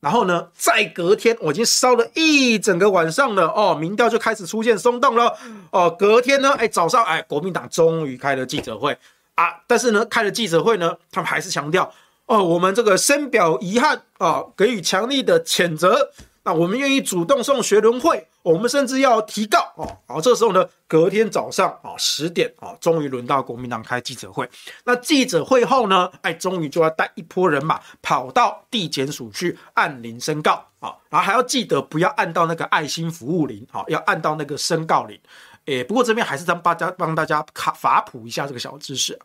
[0.00, 5.36] 然后呢，再隔天，我已经烧了一整个晚上了哦，民调就开始出现松动了
[5.70, 5.90] 哦。
[5.90, 8.96] 隔天呢，哎，早上哎，国民党终于开了记者会
[9.34, 11.92] 啊，但是呢，开了记者会呢，他们还是强调
[12.26, 16.12] 哦，我们这个深表遗憾啊，给予强力的谴责。
[16.44, 19.98] 那我们愿意主动送学伦会，我们甚至要提告哦。
[20.06, 24.48] 好，这时候呢，隔天早上啊十点啊，终于轮到国民党开记者会。
[24.84, 35.20] 那记者会后呢，哎，终于就要带一波人马跑到地检署去按铃申告啊，然后还要记得不要按到那个爱心服务铃，啊，要按到那个申告铃。
[35.66, 39.18] 诶，不过这边还是让大家帮大家卡法普一下这个小知识。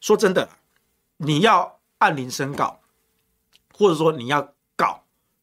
[0.00, 0.46] 说真的，
[1.16, 2.80] 你要按铃申告，
[3.72, 4.52] 或者说你要。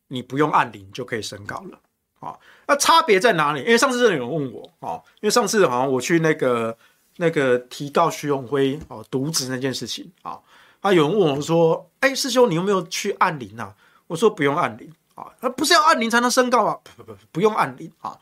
[0.10, 1.80] 你不用按铃就可以申告了，
[2.20, 3.60] 啊，那差别在哪里？
[3.60, 6.78] 因为上次真的有人问我，啊，因为上次好像我去那个
[7.18, 10.40] 那个提告徐永辉哦渎职那件事情，啊，
[10.82, 13.76] 啊，有人问我说，哎，师兄，你有没有去按铃啊？
[14.08, 15.26] 我说不用按铃，啊，
[15.58, 16.80] 不是要按铃才能申告啊？
[16.84, 18.18] 不不不，不用按铃啊，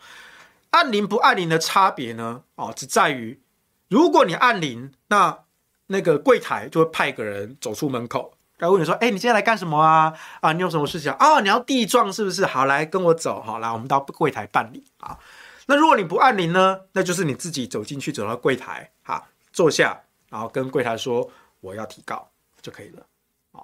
[0.71, 3.39] 按铃不按铃的差别呢，啊，只在于
[3.87, 5.39] 如果你按铃，那
[5.87, 8.34] 那个柜台就会派个人走出门口。
[8.57, 10.13] 然后问你说：“哎，你今天来干什么啊？
[10.39, 11.41] 啊，你有什么事情啊？
[11.41, 12.45] 你要地状是不是？
[12.45, 15.19] 好，来跟我走，好，来我们到柜台办理啊。
[15.65, 16.79] 那如果你不按铃呢？
[16.93, 22.29] 那就是你自己走进去，走到柜台，哈，坐下，然后跟柜台说我要提告
[22.61, 23.05] 就可以了
[23.51, 23.59] 啊，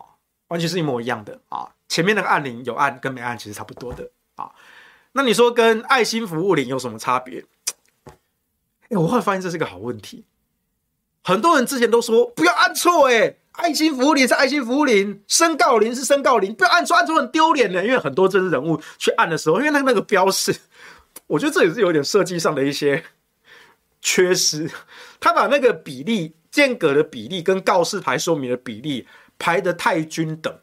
[0.49, 1.69] 完全是一模一样的啊。
[1.88, 4.51] 前面那个按铃有按跟没按其实差不多的啊。
[5.13, 7.45] 那你说跟爱心服务铃有什么差别？
[8.89, 10.25] 哎，我会发现这是个好问题。
[11.23, 17.83] 很多人之前都说不要按错，哎。”爱心服务铃是爱心服务铃，申告林是申告林，不要按错，按错很丢脸的。
[17.83, 20.55] 因为很多政治人物去按的时候，因为那那个标示，
[21.27, 23.03] 我觉得这也是有点设计上的一些
[24.01, 24.71] 缺失。
[25.19, 29.05] 他把那个比例间隔的比例跟告示牌说明的比例
[29.37, 30.53] 排得太均等，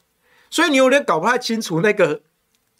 [0.48, 2.22] 所以你有点搞不太清楚那个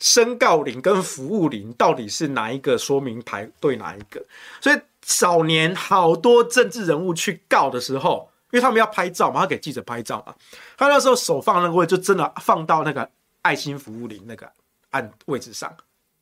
[0.01, 4.25] 申告林跟服务林到底是哪一个说明牌对哪一个。
[4.61, 8.31] 所以早年好多政治人物去告的时候。
[8.51, 10.35] 因为他们要拍照嘛，他给记者拍照嘛。
[10.77, 13.11] 他那时候手放那个位，就真的放到那个
[13.43, 14.51] 爱心服务铃那个
[14.91, 15.77] 按位置上，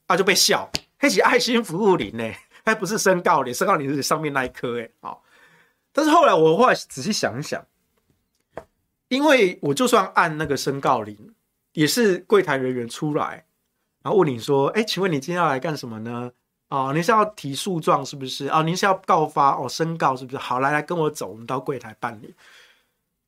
[0.06, 2.32] 啊，就被笑，黑起爱心服务铃呢，
[2.64, 5.16] 还不是申告铃，申告铃是上面那一颗哎，啊。
[5.92, 7.64] 但是后来我后来仔细想一想，
[9.08, 11.34] 因为我就算按那个申告铃，
[11.72, 13.46] 也是柜台人员出来，
[14.02, 16.32] 然后问你说，哎，请问你今天要来干什么呢？
[16.68, 18.48] 哦，您是要提诉状是不是？
[18.48, 20.36] 哦，您是要告发哦，申告是不是？
[20.36, 22.34] 好，来来跟我走，我们到柜台办理。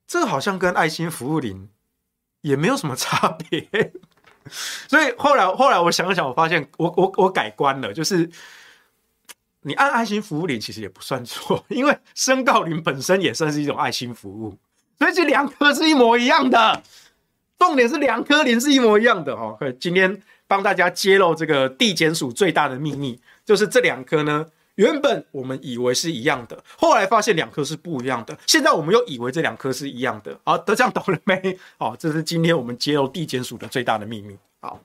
[0.05, 1.69] 这好像跟爱心服务铃
[2.41, 3.93] 也没有什么差别。
[4.89, 8.29] 所以后来后来我想想，我发现我我我改观了，就是
[9.61, 14.57] 你按爱心服务铃其实也不算错， 因为申告铃本身也算是一种爱心服务，
[14.97, 16.83] 所以这两颗是一模一样的。
[17.57, 19.57] 重点是两颗铃是一模一样的哦。
[19.79, 20.21] 今天。
[20.49, 30.35] 帮大家揭露这个地检署最大的秘密，就是这两颗呢，原本我们以为是一样的，后来发现两颗是不一样的，现在我们又以为这两颗是一样的。
[30.43, 31.55] 好，都这样懂了没？
[31.77, 34.35] 好，这是今天我们揭露地检署的最大的秘密。
[34.59, 34.81] 好，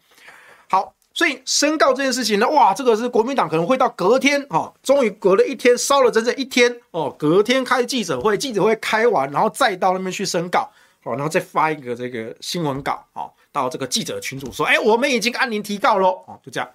[0.69, 10.71] 好，所以申告这件事情呢，哇，这个是国民党可能会到隔天，哦，终于隔了一天，烧了整整一天，哦，隔天开记者会，记者会开完，然后再到那边去申告，
[11.03, 13.33] 好，然后再发一个这个新闻稿，哦。
[13.55, 16.69] 到这个记者群组说：“哎，我们已经按您提告喽。”哦，就这样，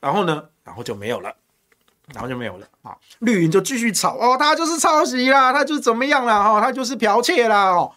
[0.00, 1.32] 然后呢，然后就没有了，
[2.12, 2.98] 然后就没有了啊。
[3.20, 7.92] 绿营就继续吵哦，他就是抄袭啦，他就是怎么样啦，哈，他就是剽窃啦，哦。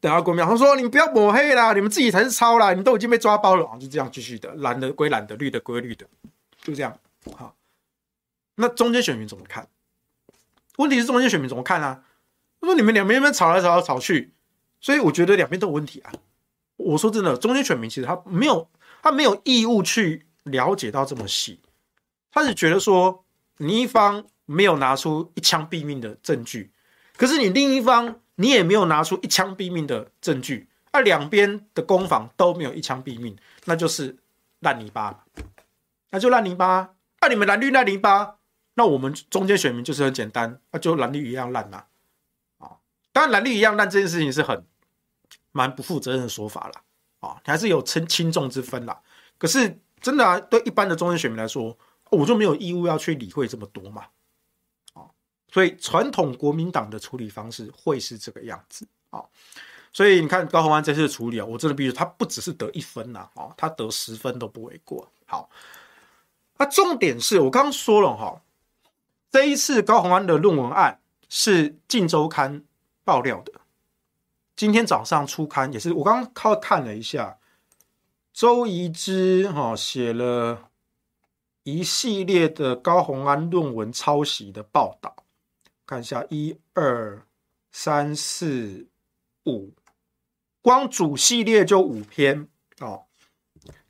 [0.00, 6.04] 等下国民党说：“你不要抹黑啦，你们自己才是抄啦，你们都已经被抓包了。”就这样继续的，蓝的归蓝的，绿的归绿的，
[6.60, 6.94] 就这样。
[7.34, 7.54] 好，
[8.56, 9.66] 那中间选民怎么看？
[10.76, 12.02] 问题是中间选民怎么看啊？
[12.60, 14.32] 他说：“你们两边边吵来吵来吵去，
[14.80, 16.12] 所以我觉得两边都有问题啊。”
[16.82, 18.68] 我说真的，中间选民其实他没有，
[19.02, 21.60] 他没有义务去了解到这么细，
[22.30, 23.24] 他是觉得说
[23.58, 26.72] 你一方没有拿出一枪毙命的证据，
[27.16, 34.16] 可是你另一方你也没有拿出一枪毙命的证据，而两边的攻防都没有一枪毙命，那就是
[34.60, 35.24] 烂泥巴，
[36.10, 36.90] 那就烂泥巴。
[37.20, 38.36] 那你们蓝绿烂泥巴，
[38.74, 41.84] 那我们中间选民就是很简单，那就蓝绿一样烂呐，
[42.58, 42.78] 啊，
[43.12, 44.64] 当然蓝绿一样烂这件事情是很。
[45.52, 46.82] 蛮不负责任的说法了
[47.20, 49.00] 啊，还是有轻轻重之分啦。
[49.38, 51.76] 可是真的啊，对一般的中间选民来说，
[52.10, 54.06] 我就没有义务要去理会这么多嘛。
[54.94, 55.06] 啊，
[55.52, 59.22] 所以传统国民党的处理方式会是这个样子啊。
[59.92, 65.06] 所以你看高虹安这次的处理啊，我真的必须他不只是得一分呐，啊，他得十分都不为过。
[65.26, 65.50] 好，
[66.56, 68.40] 那重点是我刚刚说了哈，
[69.30, 72.60] 这一次高虹安的论文案是《镜周刊》
[73.04, 73.52] 爆料的，
[74.62, 77.36] 今天早上出刊也是我刚刚靠看了一下，
[78.32, 80.70] 周怡之哈写了
[81.64, 85.16] 一系列的高虹安论文抄袭的报道，
[85.84, 87.26] 看一下一二
[87.72, 88.86] 三四
[89.46, 89.72] 五。
[90.60, 92.46] 光主系列就五篇
[92.78, 93.06] 哦，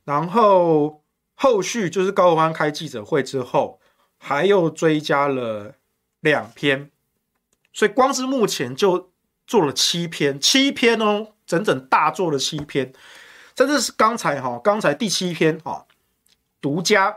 [0.05, 1.05] 然后
[1.35, 3.79] 后续就是高虹安开记者会之后，
[4.17, 5.75] 还又追加了
[6.21, 6.91] 两篇，
[7.75, 9.12] 所以光是目前就
[9.53, 12.91] 做了七篇，七篇哦，整整大做了七篇，
[13.55, 15.85] 甚至是刚才哈，刚才第七篇哈，
[16.63, 17.15] 独家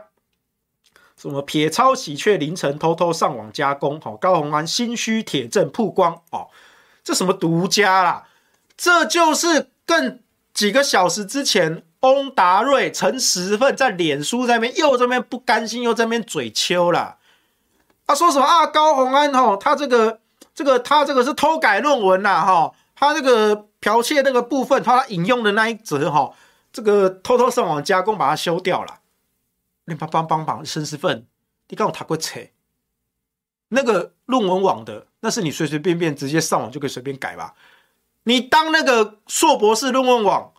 [1.16, 6.48] 什么撇抄喜鹊凌晨偷偷上网加工，好，高虹安心虚铁证曝光哦，
[7.02, 8.28] 这什么独家啦？
[8.76, 10.20] 这就是更
[10.52, 17.16] 几个小时之前，翁达瑞、陈时奋在脸书在那边又这边不甘心，又在那边嘴秋了。
[18.06, 18.66] 他说什么啊？
[18.66, 20.20] 高虹安哦，他这个
[20.56, 26.34] 这个他这个是偷改论文呐哈，他这个剽窃那个部分，他引用的那一则哈，
[26.72, 29.00] 这个偷偷上网加工把它修掉了。
[29.84, 31.26] 你帮帮帮帮陈时奋，
[31.68, 32.40] 你刚我他过扯，
[33.68, 37.54] 那个论文网的，那是你随随便便直接上网就可以随便改吧？
[38.24, 40.54] 你当那个硕博士论文网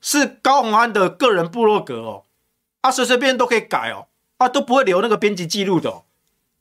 [0.00, 2.24] 是高虹安的个人部落格哦，
[2.82, 6.04] 啊随随便都可以改哦，啊都不会留那个编辑记录的哦，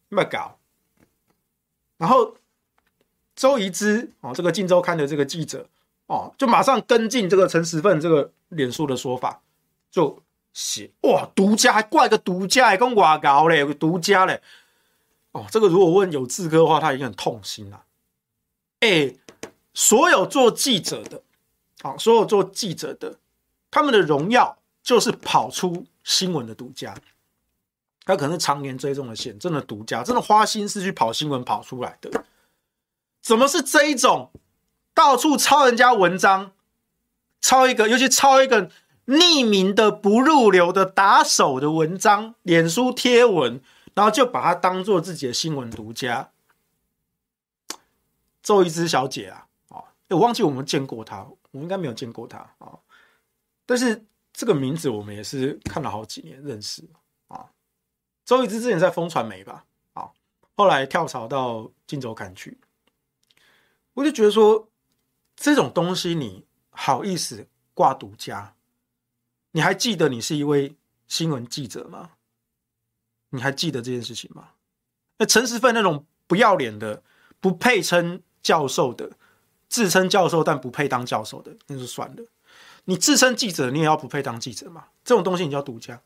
[0.10, 0.58] 那么搞。
[1.98, 2.36] 然后
[3.36, 5.68] 周怡之哦，这个《镜周刊》的这个记者
[6.08, 9.42] 哦，就马上跟进这个陈时奋这个脸书的说法，
[9.92, 10.22] 就
[10.54, 14.42] 写哇独家还挂个独家，还跟我搞嘞，有个独家嘞。
[15.32, 17.84] 哦，这个如果问有志哥的话，他已经很痛心了，
[18.80, 19.16] 哎。
[19.76, 21.20] 所有做记者的，
[21.82, 23.18] 啊，所有做记者的，
[23.72, 26.96] 他们的荣耀就是跑出新闻的独家。
[28.06, 32.24] 他可能是常年追踪的线，真的独家，真的花心思去跑新闻跑出来的。
[33.24, 34.32] 怎么是这一种
[34.94, 36.52] 到处抄人家文章，
[37.40, 38.70] 抄一个，尤其抄一个
[39.08, 43.62] 匿名的不入流的打手的文章，脸书贴文，
[43.96, 46.32] 然后就把它当做自己的新闻独家。
[48.44, 49.48] 周怡之小姐啊！
[50.10, 52.78] 我忘记我们见过她，我应该没有见过她啊。
[53.66, 56.84] 但是这个名字我们也是看了好几年认识
[57.30, 57.46] 啊。
[58.26, 60.12] 周怡之之前在风传媒吧，啊，
[60.58, 62.58] 后来跳槽到《镜周刊》去。
[63.94, 64.70] 我就觉得说，
[65.36, 68.56] 这种东西你好意思挂独家？
[69.52, 70.76] 你还记得你是一位
[71.08, 72.12] 新闻记者吗？
[73.30, 74.50] 你还记得这件事情吗？
[75.18, 77.04] 那陈时奋那种不要脸的、
[77.40, 79.12] 不配称教授的。
[79.70, 82.24] 自称教授但不配当教授的，那就算了。
[82.86, 84.86] 你自称记者，你也要不配当记者嘛？
[85.04, 86.00] 这种东西你叫独家。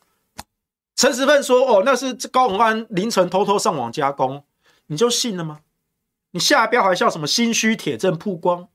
[0.96, 4.46] 陈时奋说：“哦，那是高虹安凌晨偷偷上网加工，
[4.86, 5.60] 你就信了吗？
[6.38, 8.70] 你下标还叫什么‘心虚铁证曝光’？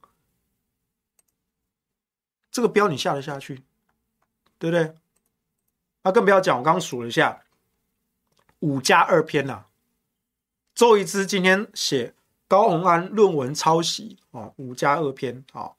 [2.51, 3.63] 这个标你下得下去，
[4.59, 4.97] 对不对？
[6.03, 7.45] 那、啊、更不要讲，我刚刚数了一下，
[8.59, 9.67] 五加二篇呐、啊。
[10.75, 12.15] 周怡之今天写。”
[12.49, 15.71] 高虹安论文抄袭啊，五加二篇啊，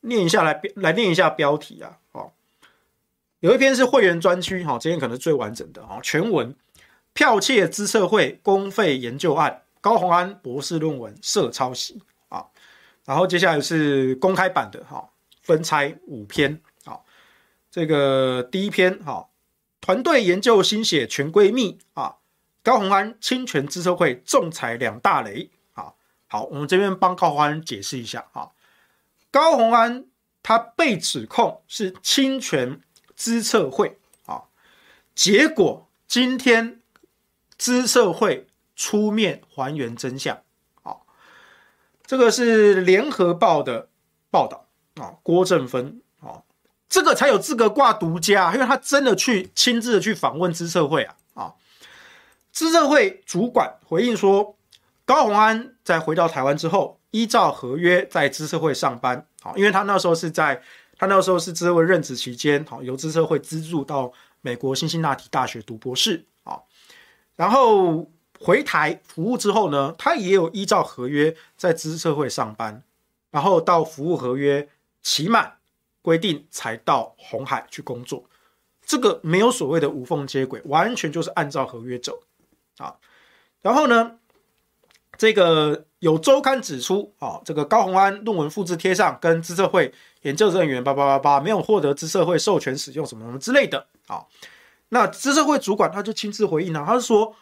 [0.00, 2.32] 念一下来，来念一下标题啊，哦，
[3.40, 6.56] 有一篇是会员专区哈，今天可能是最完整的啊，全文
[7.14, 12.46] 剽窃资策会公费研究案，高虹安博士论文涉抄袭啊，
[13.04, 15.08] 然后接下来是公开版的哈，
[15.42, 17.00] 分拆五篇啊，
[17.70, 19.28] 这个第一篇哈，
[19.80, 22.16] 团队研究心血全归密啊，
[22.62, 25.94] 高虹安侵权资策会仲裁两大雷啊。
[26.26, 28.50] 好，我们这边帮高虹安解释一下啊。
[29.30, 30.06] 高虹安
[30.42, 32.80] 他被指控是侵权
[33.14, 34.44] 资策会啊，
[35.14, 36.80] 结果今天
[37.56, 38.47] 资策会
[38.78, 40.38] 出面还原真相
[40.82, 40.96] 啊。
[42.06, 43.90] 这个是联合报的
[44.30, 46.40] 报道啊，郭正芬啊，
[46.88, 51.54] 这个才有资格挂独家，因为他真的去亲自的去访问资策会啊啊。
[52.50, 54.54] 资策会主管回应说。
[55.08, 60.60] 高虹安在回到台湾之后，依照合约在资策会上班，好，因为他那时候是在
[60.98, 64.12] 他那时候是资策会任职期间，好，由资策会资助到
[64.42, 66.60] 美国辛辛那提大学读博士，啊，
[67.36, 68.10] 然后
[68.40, 72.82] 回台服务之后呢，他也有依照合约在资社会上班，
[73.30, 74.68] 然后到服务合约
[75.02, 75.58] 期满
[76.02, 78.24] 规定才到红海去工作，
[78.84, 82.20] 这个没有所谓的无缝接轨，完全就是按照合约走，
[82.78, 82.96] 啊，
[83.60, 84.18] 然后呢？
[85.16, 94.24] 这个有周刊指出，啊，这个高虹安论文复制贴上，跟资社会研究人员叭叭叭叭没有获得资社会授权使用什么什么之类的，啊，
[94.90, 97.34] 那资社会主管他就亲自回应了，他是说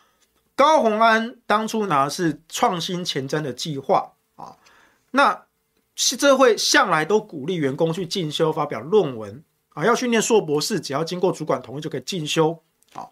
[0.57, 4.57] 高虹安当初拿的是创新前瞻的计划啊，
[5.13, 5.45] 那
[5.95, 12.63] 资策会向来都鼓励员工去进修发表论文啊，要训练硕博士，只要经过主管同意就可以进修，
[12.95, 13.07] 啊，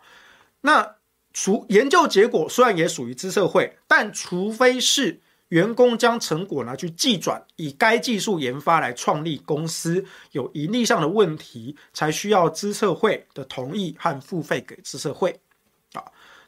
[0.62, 0.97] 那。
[1.36, 15.40] 除研究结果虽然也属于资策会，但除非是员工将成果拿去技转，以该技术研发来创立公司，有盈利上的问题，才需要资策会的同意和付费给资策会。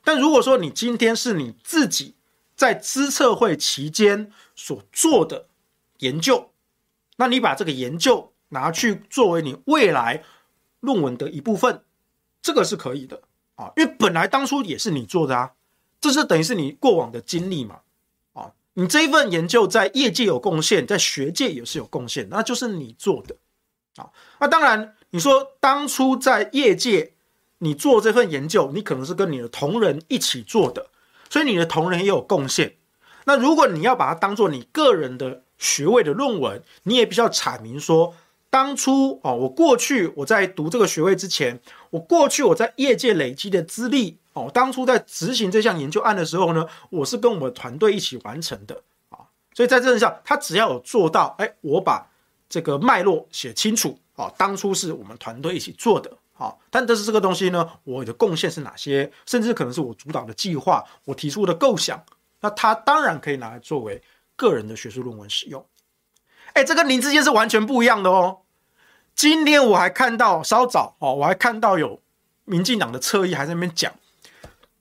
[0.06, 2.14] 但如果说你今天是你自己
[2.54, 5.48] 在资策会期间所做的
[5.98, 6.52] 研究，
[7.16, 10.22] 那你把这个研究拿去作为你未来
[10.78, 11.82] 论文的一部分，
[12.40, 13.20] 这个是可以的。
[13.56, 15.54] 啊，因为本来当初也是你做的啊，
[16.00, 17.80] 这是等于是你过往的经历嘛，
[18.34, 23.34] 啊，你这一份研究在业界有贡献，在学界也是有贡献，那就是你做的，
[23.96, 27.15] 啊，那当然你说当初在业界
[27.58, 30.88] 你做这份研究，你可能是跟你的同仁一起做的，
[31.30, 32.76] 所以你的同仁也有贡献。
[33.24, 38.14] 那如果你要把它当做你个人的学位的论文，你也必须要阐明说。
[38.48, 49.18] 当初哦，我过去我在读这个学位之前，我过去我在业界累积的资历哦，当初在执行这项研究案的时候呢，我是跟我们团队一起完成的啊，
[49.52, 52.08] 所以在这上，他只要有做到，哎，我把
[52.48, 62.04] 这个脉络写清楚啊，当初是我们团队一起做的好，但这是这个东西呢，我的贡献是哪些，甚至可能是我主导的计划，我提出的构想，
[62.42, 64.02] 那他当然可以拿来作为
[64.36, 65.64] 个人的学术论文使用，
[66.52, 68.40] 哎，这跟林志坚是完全不一样的哦。
[69.14, 72.02] 今天我还看到稍早哦，我还看到有
[72.44, 73.94] 民进党的侧翼还在那边讲，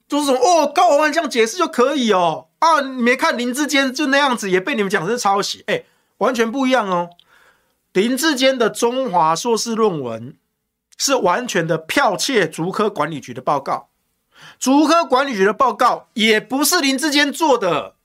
[0.10, 5.86] 就是什么哦，高虹安这样解释就可以哦啊，你没看林志坚就那样子也被你们讲是抄袭，哎，
[6.18, 7.12] 完全不一样哦。
[7.94, 10.36] 林志坚的中华硕士论文
[10.98, 13.90] 是完全的剽窃竹科管理局的报告，
[14.58, 17.96] 竹科管理局的报告也不是林志坚做的，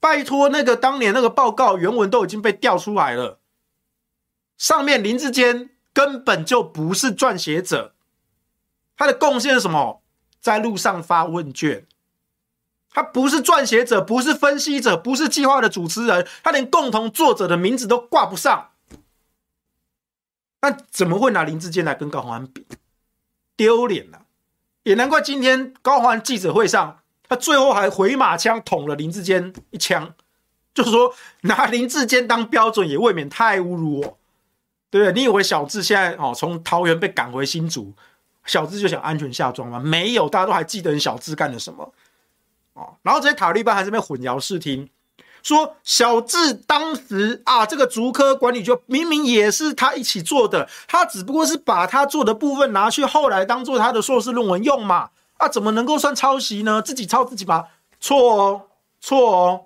[0.00, 3.38] 拜托那个当年那个报告原文都已经被调出来了。
[4.56, 7.94] 上面林志坚根本就不是撰写者，
[8.96, 10.02] 他的贡献是什么？
[10.40, 11.86] 在路上发问卷，
[12.90, 18.71] 他不是撰写者，不是分析者，不是计划的主持人，他连共同作者的名字都挂不上。
[20.62, 22.64] 那怎么会拿林志坚来跟高虹安比？
[23.56, 24.22] 丢脸了！
[24.84, 30.14] 也难怪今天高虹安记者会上，他最后还回马枪捅了林志坚一枪，
[30.72, 34.18] 就是说拿林志坚当标准，也未免太侮辱我。
[34.90, 37.92] 对，你以为小智现在哦从桃园被赶回新竹，
[38.44, 39.78] 小智就想安全下庄吗？
[39.78, 41.92] 没有，大家都还记得小智干了什么
[42.74, 42.96] 哦。
[43.02, 44.88] 然后这些塔利班还在那边混淆视听，
[45.42, 55.10] 说小智当时啊，这个竹科管理局明明也是他一起做的，他只不过是把他做的部分拿去后来当做他的硕士论文用嘛。
[55.38, 56.80] 啊，怎么能够算抄袭呢？
[56.80, 58.62] 自己抄自己吧，错哦，
[59.00, 59.64] 错哦。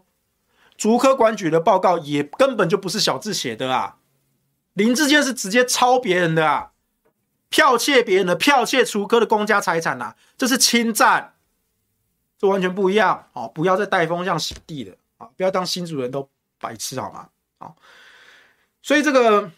[0.79, 3.97] 竹科管局的报告也根本就不是小智写的啊。
[4.73, 6.71] 林志坚是直接抄别人的啊，
[7.51, 11.35] 剽窃别人的，剽窃竹科的公家财产、啊，这是侵占，
[12.39, 13.51] 这完全不一样哦！
[13.55, 15.29] 不要再带风向洗地了啊！
[15.37, 16.29] 不要当新主人都
[16.61, 17.29] 白痴好吗？
[17.59, 17.73] 啊，
[18.83, 19.51] 所以这个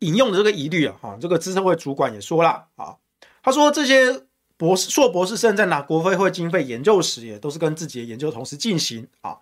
[0.00, 2.96] 引用的这个疑虑啊，哈，这个资深会主管也说了啊，
[3.42, 4.24] 他说这些
[4.56, 9.38] 博士、硕博士生在拿国科会经费研究时，也都是跟自己的研究同时进行啊。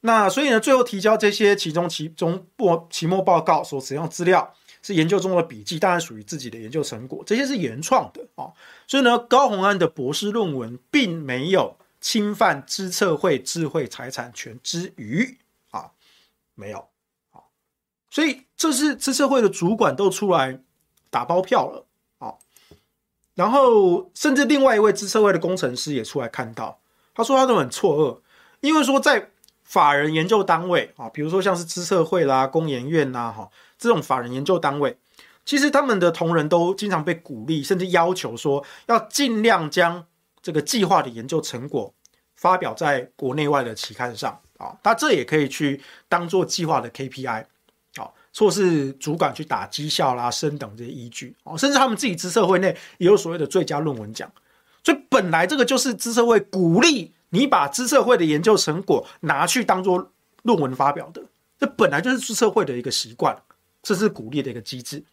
[0.00, 8.50] 那所以呢，最后提交这些其中期中末期末报告所使用资料是研究中的笔记，当然属于自己的研究成果，这些是原创的啊。
[8.86, 15.38] 所以呢，高虹安的博士论文并没有侵犯知策会智慧财产权之余
[15.70, 15.90] 啊，
[16.54, 16.88] 没有
[17.32, 17.42] 啊。
[18.10, 20.60] 所以这是知策会的主管都出来
[21.10, 21.86] 打包票了
[22.18, 22.34] 啊。
[23.34, 26.80] 然后甚至另外一位知策会的工程师也出来看到，
[27.14, 28.20] 他说他都很错愕，
[28.60, 29.30] 因为说在。
[29.68, 34.96] 法人研究单位啊，比如说像是知策会啦、工研院呐，哈，这种法人研究单位，
[35.44, 40.06] 其实他们的同仁都经常被鼓励，甚至要求说要尽量将
[40.42, 41.92] 这个计划的研究成果
[42.36, 44.76] 发表在国内外的期刊上啊。
[44.82, 47.44] 那这也可以去当做计划的 KPI
[47.96, 54.30] 啊，或是主管去打绩效啦、升等这些依据啊，甚至他们自己资社会内也有所谓的最佳论文奖。
[54.84, 57.12] 所以本来这个就是资社会鼓励。
[57.30, 60.12] 你把资社会的研究成果拿去当做
[60.44, 61.22] 论文发表的，
[61.58, 63.36] 这本来就是资社会的一个习惯，
[63.82, 65.04] 这是鼓励的一个机制。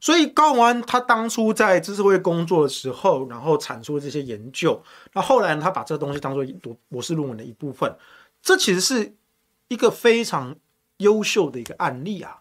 [0.00, 7.94] 所以高文安他当初在知识会工作的时候，然后产出了这些研究，那后来，他把这个东西当做读博士论文的一部分，
[8.40, 9.14] 这其实是
[9.68, 10.56] 一个非常
[10.98, 12.40] 优秀的一个案例啊。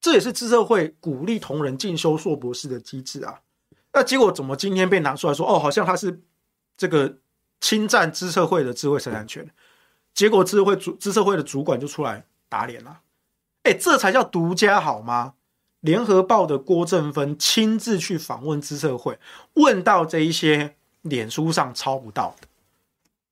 [0.00, 3.40] 这也是资社会鼓励同仁进修硕博士的机制啊。
[3.92, 6.20] 那结果怎么今天被拿出来说，哦，好像他是
[6.76, 7.18] 这个
[7.60, 9.48] 侵占资社会的智慧财产权？
[10.14, 13.00] 结果资策会主资社会的主管就出来打脸了。
[13.62, 15.34] 哎，这才叫独家好吗？
[15.82, 19.18] 联合报的郭正芬亲自去访问资策会，
[19.54, 22.46] 问到这一些脸书上抄不到的，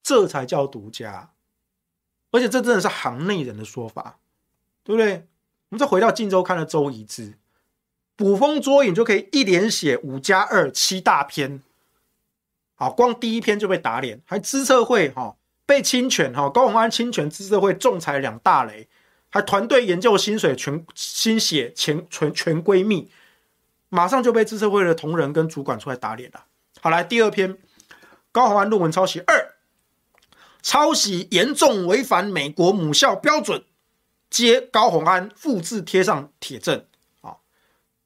[0.02, 1.30] 这才叫独家。
[2.32, 4.18] 而且这真的是行内人的说法，
[4.84, 5.26] 对不对？
[5.68, 7.34] 我们再回到《镜周刊》的周怡之，
[8.16, 11.62] 捕风捉影就可以一连写五加二七大篇，
[12.74, 18.88] 好，光第一篇就被打脸，还资策会哈被侵权哈，高虹安侵权资策会仲裁两大雷。
[19.30, 23.10] 还团队研究薪水全心血全全全归密，
[23.88, 26.44] 马上就被资策会的同仁跟主管出来打脸了。
[26.80, 27.56] 好，来第二篇，
[28.32, 29.54] 高宏安论文抄袭二，
[30.62, 33.64] 抄袭严重违反美国母校标准，
[34.28, 36.84] 接高宏安复制贴上铁证。
[37.20, 37.36] 啊，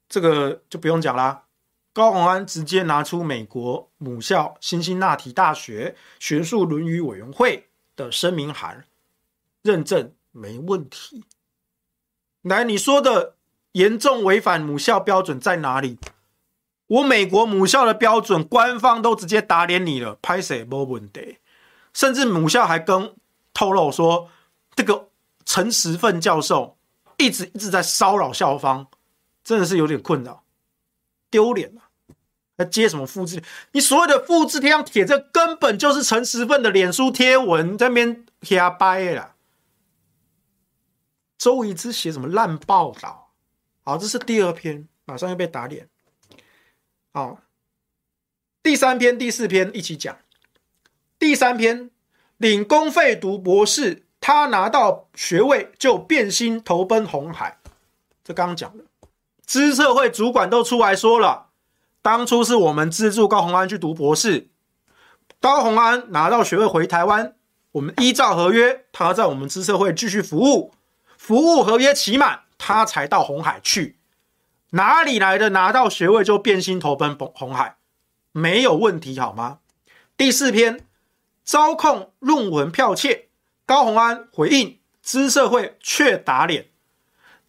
[0.07, 1.45] 这个就不用讲啦，
[1.91, 8.85] 高宏安直接拿出美国母校辛辛那提大学学术伦理委员会的声明函
[9.63, 10.13] 认证。
[10.35, 11.23] 没问题。
[12.41, 13.35] 来，你说的
[13.71, 15.97] 严重违反母校标准在哪里？
[16.87, 21.37] 我美国母校的标准，官方都直接打脸你了，拍谢没问题。
[21.93, 23.15] 甚至母校还跟
[23.53, 24.29] 透露说，
[24.75, 25.07] 这个
[25.45, 26.77] 陈时奋教授
[27.17, 28.87] 一直一直在骚扰校方，
[29.43, 30.43] 真的是有点困扰，
[31.31, 31.81] 丢脸了。
[32.57, 33.41] 还接什么复制？
[33.71, 39.34] 你所谓的复制贴上贴，这根本就是陈时奋的脸书贴文，在那边瞎掰啦。
[41.37, 43.31] 周瑜之写什么烂报道？
[43.83, 45.87] 好，这是第二篇，马上又被打脸。
[47.13, 47.39] 好，
[48.63, 50.17] 第三篇、第四篇一起讲。
[51.17, 51.91] 第三篇，
[52.37, 57.59] 领公费读博士，他拿到学位就变心投奔红海。
[58.23, 58.83] 这刚刚讲的，
[59.45, 61.49] 资策会主管都出来说了，
[62.01, 64.49] 当初是我们资助高虹安去读博士，
[65.39, 67.35] 高虹安拿到学位回台湾，
[67.73, 70.73] 我们依照合约，他在我们资策会继续服务。
[71.25, 73.97] 服务合约期满，他才到红海去，
[74.73, 77.77] 哪里来的拿到学位就变心投奔红海？
[78.31, 79.57] 没有问题好吗？
[80.15, 80.85] 第四篇，
[81.43, 83.29] 招控论文剽窃，
[83.65, 86.67] 高虹安回应，资策会却打脸，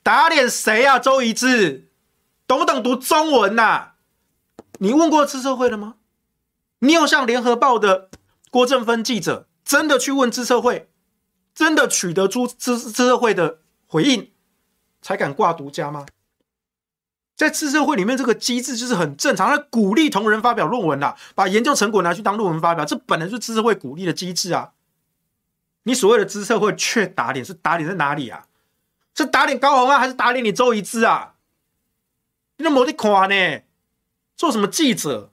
[0.02, 0.98] 打脸谁啊？
[0.98, 1.90] 周怡之，
[2.46, 3.94] 懂不懂读中文呐、啊？
[4.78, 5.96] 你问过资策会了吗？
[6.78, 8.08] 你有向联合报的
[8.50, 10.88] 郭正芬记者真的去问资策会，
[11.54, 13.58] 真的取得出资资策会的？
[13.86, 14.32] 回应
[15.00, 16.06] 才敢挂独家吗？
[17.36, 24.72] 在资策会里面，这个机制就是很正常，他鼓励同仁发表论文啦，把研究成果拿去当论文发表，这本来就是资策会鼓励的机制啊。
[25.82, 28.46] 你所谓的资社会却打脸，是打脸在哪里啊？
[29.14, 31.34] 是打脸高虹安，还是打脸你周一之啊？
[32.56, 33.62] 你那没得看呢？
[34.34, 35.30] 做什么记者？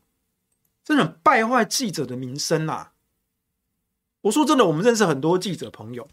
[0.83, 2.91] 真的很败坏记者的名声啊！
[4.23, 6.09] 我说真的，我们认识很多记者朋友。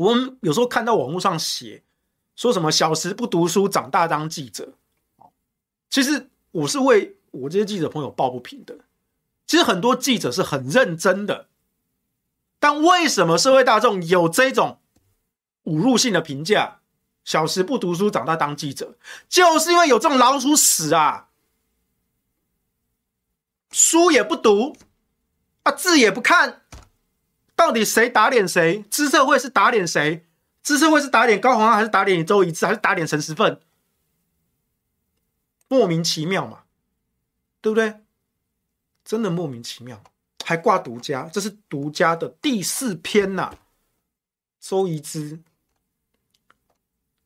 [0.00, 1.82] 我们有时候看到网络上写
[2.34, 4.72] 说什么“小时不读书，长大当记者”，
[5.90, 8.78] 其实我是为我这些记者朋友抱不平的。
[9.46, 11.48] 其实很多记者是很认真的，
[12.58, 14.80] 但为什么社会大众有这种
[15.64, 16.80] 侮辱性的评价
[17.22, 18.96] ？“小时不读书，长大当记者”，
[19.28, 21.28] 就是因为有这种老鼠屎啊！
[23.70, 24.78] 书也不读，
[25.64, 26.62] 啊，字也不看。
[27.60, 28.82] 到底谁打脸谁？
[28.90, 30.26] 资社会是打脸谁？
[30.62, 33.60] 资社会是打脸高虹安，还是打脸你周怡之，还是打脸陈时奋？
[35.68, 36.62] 莫名其妙嘛，
[37.60, 38.00] 对不对？
[39.04, 40.02] 真的莫名其妙，
[40.42, 43.54] 还挂独家，这是独家的第四篇呐、
[44.58, 45.40] 周怡之，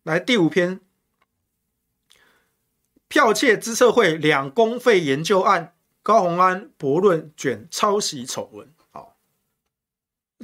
[0.03, 0.81] 来第五篇，
[3.09, 8.74] 剽窃资社会两公费研究案，高虹安驳论卷抄袭丑闻。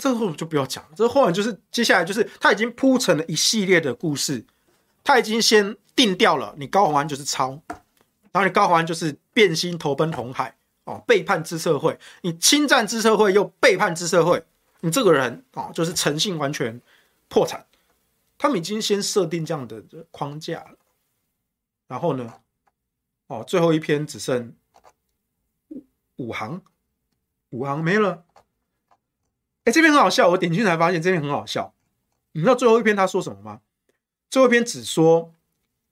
[0.01, 4.45] 这个后就不要讲了，这个后面就是接下来就是他已经铺成了一系列的故事，
[5.05, 7.51] 他已经先定调了，你高宏安就是抄，
[8.33, 14.43] 然后你高宏安就是变心投奔红海哦，背叛资策会，你侵占资策会又背叛资策会，
[14.81, 16.81] 你这个人哦就是诚信完全
[17.29, 17.67] 破产，
[18.39, 20.77] 他们已经先设定这样的框架了，
[21.87, 22.35] 然后呢，
[23.27, 24.55] 哦最后一篇只剩
[26.17, 26.63] 五行，
[27.51, 28.25] 五行没了。
[29.65, 31.75] 哎，这篇很好笑，我点进去才发现这篇很好笑。
[32.33, 33.61] 你知道最后一篇他说什么吗？
[34.31, 35.33] 最后一篇只说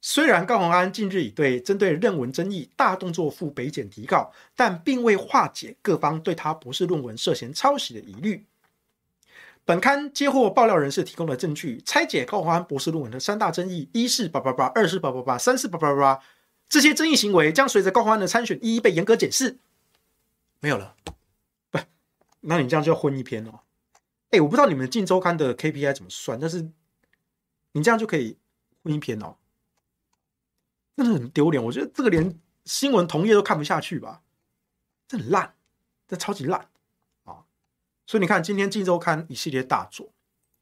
[0.00, 8.44] 虽然高虹安近日已对针对论文争议大动作赴北检提告，但并未化解各方对他博士论文涉嫌抄袭的疑虑。
[9.64, 16.20] 本刊接获爆料人士提供的证据，拆解高虹安博士论文的三大争议：一是叭叭叭，二是叭叭叭，三是叭叭叭。
[16.68, 19.58] 这些争议行为将随着高虹安的参选一一被严格检视。
[20.60, 20.94] 没有了，
[22.40, 23.60] 那你这样就要混一篇哦。
[24.30, 26.70] 哎，我不知道你们镜周刊的 KPI 怎么算，但是
[27.72, 28.36] 你这样就可以
[28.82, 29.36] 混一篇哦。
[30.96, 34.22] 真的很丢脸，我觉得这个连新闻同业都看不下去吧，
[35.06, 35.54] 这很烂，
[36.08, 36.68] 这超级烂
[37.24, 37.46] 啊！
[38.04, 40.10] 所以你看，今天《镜周刊》一系列大作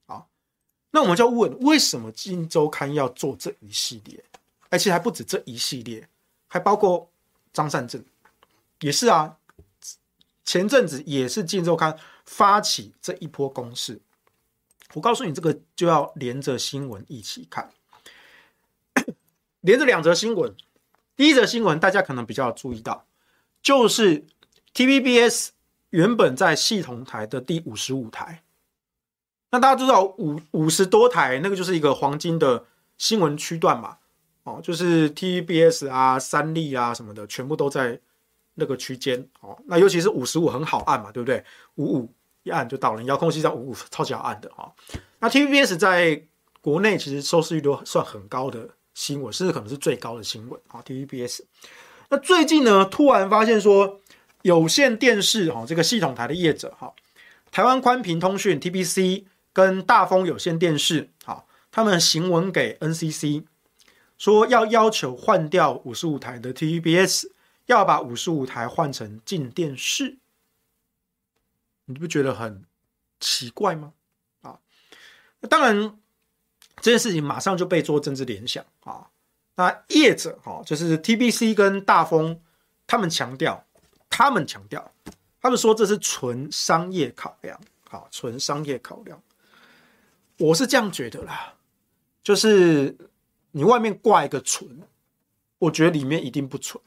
[0.05, 0.27] 啊，
[0.91, 4.23] 那我们就要问，为什么《镜周刊》要做这一系列？
[4.69, 6.07] 而且还不止这一系列，
[6.49, 7.11] 还包括
[7.53, 8.05] 张善政，
[8.81, 9.39] 也是啊，
[10.47, 11.93] 前阵子也是《镜周刊》
[12.25, 14.01] 发起这一波攻势。
[14.95, 17.71] 我告诉你，这个就要连着新闻一起看。
[19.61, 20.55] 连着两则新闻，
[21.17, 23.05] 第一则新闻大家可能比较注意到，
[23.61, 24.25] 就是
[24.73, 25.49] TVBS
[25.91, 28.45] 原本在系统台的第五十五台，
[29.51, 32.65] 那大家知道五五十多台那个就是一个黄金的
[32.97, 33.99] 新闻区段嘛，
[34.45, 38.01] 哦，就是 TVBS 啊、三立啊什么的，全部都在
[38.57, 39.57] 那个区间哦。
[39.67, 41.45] 那尤其是五十五很好按嘛，对不对？
[41.77, 44.73] 五五一按就到了，遥控器上五五超级好按的哦。
[45.21, 46.21] 那 TVBS 在
[46.61, 48.69] 国内其实收视率都算很高的。
[48.97, 51.41] 新闻甚至可能是最高的新闻啊，TVBS。
[52.09, 54.01] 那最近呢，突然发现说，
[54.41, 56.95] 有线电视哈这个系统台的业者哈，
[57.51, 63.45] 台湾宽频通讯 TBC 跟大丰有线电视好，他们行文给 NCC
[64.17, 67.27] 说要要求换掉五十五台的 TVBS，
[67.67, 70.17] 要把五十五台换成镜电视。
[71.85, 72.65] 你不觉得很
[73.21, 73.93] 奇怪吗？
[74.43, 74.59] 啊，
[75.41, 75.99] 那当然。
[76.83, 79.09] 这件事情马上就被做政治联想啊！
[79.55, 82.39] 那业者哈，就是 TBC 跟大丰，
[82.87, 83.65] 他们强调，
[84.11, 84.93] 他们强调，
[85.41, 87.59] 他们说这是纯商业考量，
[87.89, 89.21] 好，纯商业考量。
[90.37, 91.55] 我是这样觉得啦，
[92.23, 92.95] 就是
[93.53, 94.83] 你外面挂一个纯，
[95.59, 96.81] 我觉得里面一定不纯。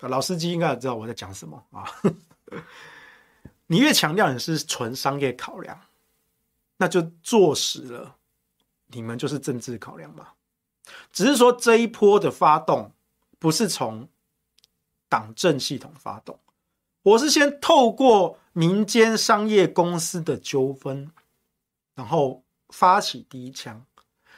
[0.00, 1.84] 老司机应该也知道我在讲什么啊。
[3.66, 5.80] 你越强调你是纯商业考量，
[6.76, 8.16] 那就坐实了。
[8.88, 10.28] 你们就是政治考量嘛？
[11.10, 12.92] 只是说这一波的发动
[13.38, 14.06] 不是从
[15.08, 16.38] 党政系统发动，
[17.02, 21.10] 我是先透过民间商业公司的纠纷，
[21.94, 23.86] 然后发起第一枪，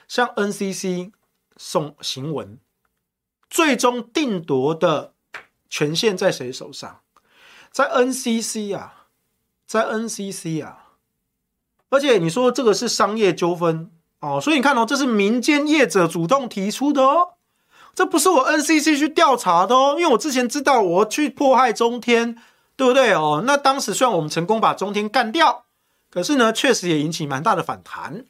[0.06, 1.10] 向 NCC
[1.56, 2.60] 送行文，
[3.50, 5.14] 最终定夺的
[5.68, 7.00] 权限在谁手上？
[7.70, 9.06] 在 NCC 啊，
[9.66, 10.92] 在 NCC 啊，
[11.90, 13.90] 而且你说这个是商业纠纷。
[14.20, 17.34] 哦，所以你看哦，这是民间业者主动提出的哦，
[17.94, 22.34] 这不是我 NCC 去调查的哦，因为我之前知道我去迫害中天，
[22.76, 23.42] 对不对哦？
[23.46, 25.66] 那当时虽然我们成功把中天干掉，
[26.10, 28.24] 可是呢，确实也引起蛮大的反弹。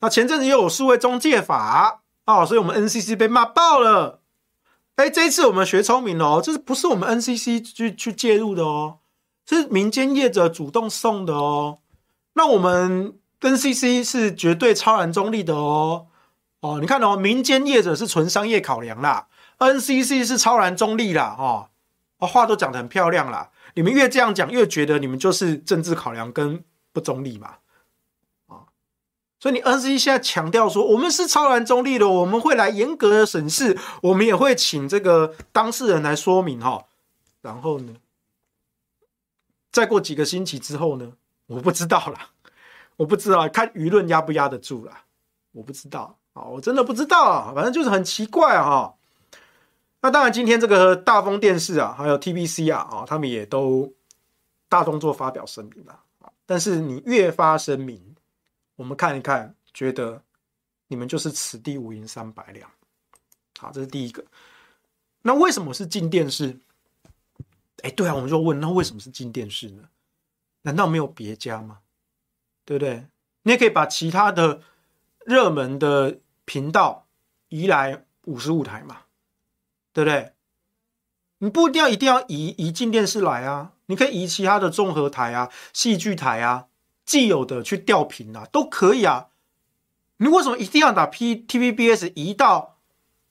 [0.00, 4.22] 那前阵子又有数位中介法哦，所以我们 NCC 被骂爆了。
[4.96, 8.98] 哎，这一次我们学聪明了哦，这是不是我们 NCC 去去介入的哦？
[9.46, 11.78] 是民间业者主动送的哦。
[12.34, 13.14] 那我们。
[13.40, 16.06] NCC 是绝对超然中立的哦，
[16.60, 19.26] 哦，你看哦，民间业者是纯商业考量啦
[19.58, 21.68] ，NCC 是超然中立啦，哦，
[22.26, 27.56] 话都讲得很漂亮啦，你们越这样讲，越觉得你们就是政治考量跟不中立嘛，
[29.44, 36.86] 所以你 NCC 现在强调说我们是超然中立的，我们会来严格的审视，我们也会请这个当事人来说明哈，
[37.42, 37.92] 然后呢，
[39.70, 41.12] 再过几个星期之后呢，
[41.48, 42.30] 我不知道啦。
[42.96, 45.02] 我不知道，看舆论压不压得住啦。
[45.52, 48.94] 我不知道啊，我真的不知道啊，反正就是很奇怪啊。
[50.00, 53.92] 那当然，今天这个大丰电视啊，还有 TBC 啊，啊，他们也都
[54.70, 56.32] 大动作发表声明了啊。
[56.46, 58.13] 但是你越发声明，
[58.76, 60.22] 我们看一看，觉得
[60.88, 62.70] 你们就是此地无银三百两。
[63.58, 64.24] 好，这是第一个。
[65.22, 66.58] 那为什么是镜电视？
[67.82, 69.88] 哎，对啊，我们就问，那为什么是镜电视呢？
[70.62, 71.80] 难道没有别家吗？
[72.64, 73.06] 对不对？
[73.42, 74.62] 你也可以把其他的
[75.26, 77.06] 热门的频道
[77.48, 79.02] 移来五十五台嘛，
[79.92, 80.32] 对不对？
[81.38, 86.68] 你不一定要一定要移移进电视来啊，你可以移其他的综合台啊、戏剧台啊、
[87.04, 89.28] 既有的去调频啊，都可以啊。
[90.18, 92.78] 你为什么一定要把 P TVBS 移到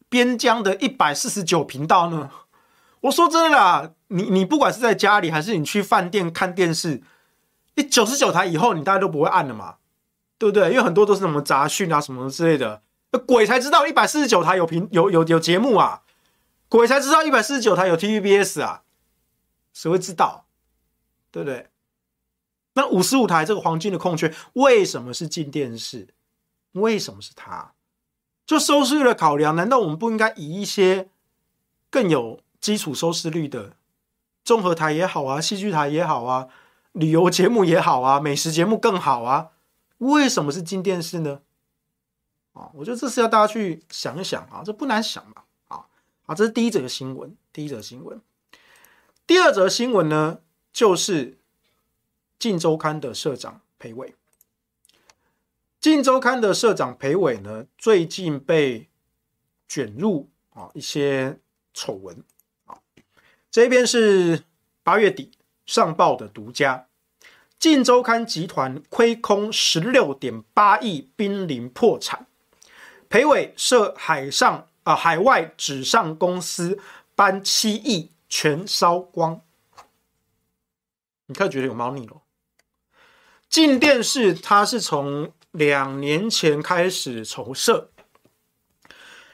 [0.09, 2.29] 边疆的一百四十九频道呢？
[3.01, 7.01] 我说真的啦，你你不管是在家里还是你去饭店看电视。
[7.75, 9.77] 你九十九台以后，你大家都不会按了嘛，
[10.37, 10.69] 对不对？
[10.69, 12.83] 因为很多都是什么杂讯啊、什么之类的，
[13.25, 16.03] 鬼才知道一百四十九台有频有有有节目啊，
[16.69, 18.83] 鬼才知道一百四十九台有 TVBS 啊，
[19.73, 20.45] 谁会知道？
[21.31, 21.67] 对不对？
[22.73, 26.07] 那五十五台这个黄金的空缺，为什么是进电视？
[26.73, 27.73] 为什么是它？
[28.45, 31.09] 就收视率的考量，难道我们不应该以一些
[31.89, 33.73] 更有基础收视率的
[34.43, 36.47] 综合台也好啊，戏剧台也好啊，
[36.91, 39.51] 旅游节目也好啊，美食节目更好啊？
[39.99, 41.41] 为什么是进电视呢？
[42.53, 45.43] 啊，我觉得这是要大家去想一想啊，这不难想嘛。
[45.69, 45.85] 啊
[46.25, 48.19] 啊，这是第一则新闻，第一则新闻。
[49.25, 50.39] 第二则新闻呢，
[50.73, 51.31] 就是
[52.43, 54.09] 《镜周刊》的社长裴伟。
[55.79, 58.89] 《镜周刊》的社长裴伟呢，最近被
[59.65, 61.39] 卷入啊一些
[61.73, 62.21] 丑闻
[62.65, 62.77] 啊。
[63.49, 64.43] 这边是
[64.83, 65.31] 八月底
[65.65, 66.89] 上报的独家，
[67.57, 72.27] 《镜周刊》集团亏空十六点八亿，濒临破产。
[73.07, 76.77] 裴伟涉海上啊海外纸上公司
[77.15, 79.39] 搬七亿全烧光，
[81.27, 82.19] 你看觉得有猫腻了？
[83.53, 85.31] 镜电视它是从。
[85.51, 87.91] 两年前开始筹设，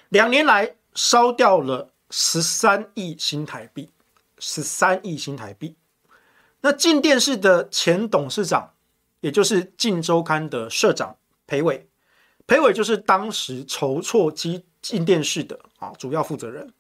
[0.10, 3.90] 两年来烧掉了十三亿新台币，
[4.38, 5.78] 十三亿新台币。
[6.60, 8.74] 那镜电视的前董事长，
[9.22, 11.16] 也就是《镜周刊》的社长
[11.48, 11.88] 裴伟，
[12.46, 16.74] 裴伟就是当时筹措机镜电视的啊主要负责人。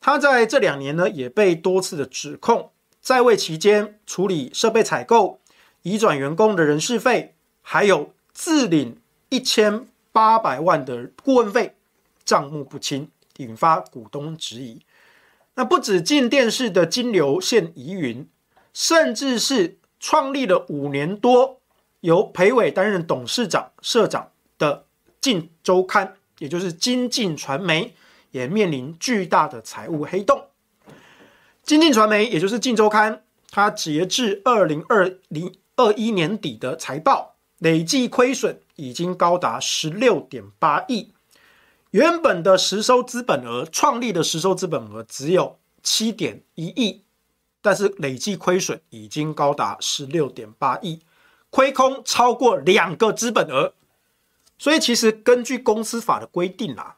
[0.00, 5.40] 他在这两年呢，也被多次的指控，在位期间处理设备采购、
[5.82, 8.12] 移转员工的人事费，还有。
[8.32, 8.96] 自领
[9.28, 11.74] 一千八百万的顾问费，
[12.24, 14.80] 账目不清，引发股东质疑。
[15.56, 18.26] 那不止进电视的金流现疑云，
[18.72, 21.60] 甚至是创立了五年多，
[22.00, 24.86] 由裴伟担任董事长、社长的
[25.20, 27.94] 镜周刊，也就是金镜传媒，
[28.30, 30.46] 也面临巨大的财务黑洞。
[31.62, 37.36] 金镜传媒，也就是镜周刊，它截至二零二零二一年底的财报。
[37.60, 41.12] 累计亏损已经高达十六点八亿，
[41.90, 47.02] 原本的实收资本额，创立的实收资本额只有七点一亿，
[47.60, 51.00] 但是累计亏损已经高达十六点八亿，
[51.50, 53.74] 亏空超过两个资本额。
[54.58, 56.96] 所以其实根据公司法的规定啊，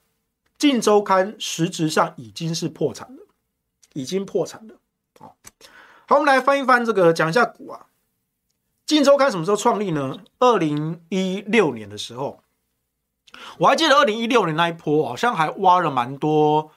[0.57, 3.26] 镜周刊实质上已经是破产了，
[3.95, 4.76] 已经破产了。
[5.18, 5.35] 好，
[6.07, 7.87] 好，我们来翻一翻这个，讲一下股啊。
[8.85, 10.18] 镜周刊什么时候创立呢？
[10.39, 12.43] 二零一六年的时候，
[13.59, 16.70] 我还记得二零一六年那一波，好像还挖了蛮多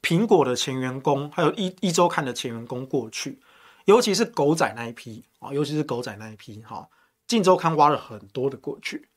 [0.00, 3.40] 苹果的前员工，还有一一周刊的前员工过去，
[3.86, 6.86] 尤其是狗仔那一批啊，尤其是狗仔那一批哈，
[7.26, 9.08] 镜周刊挖了很多的过去。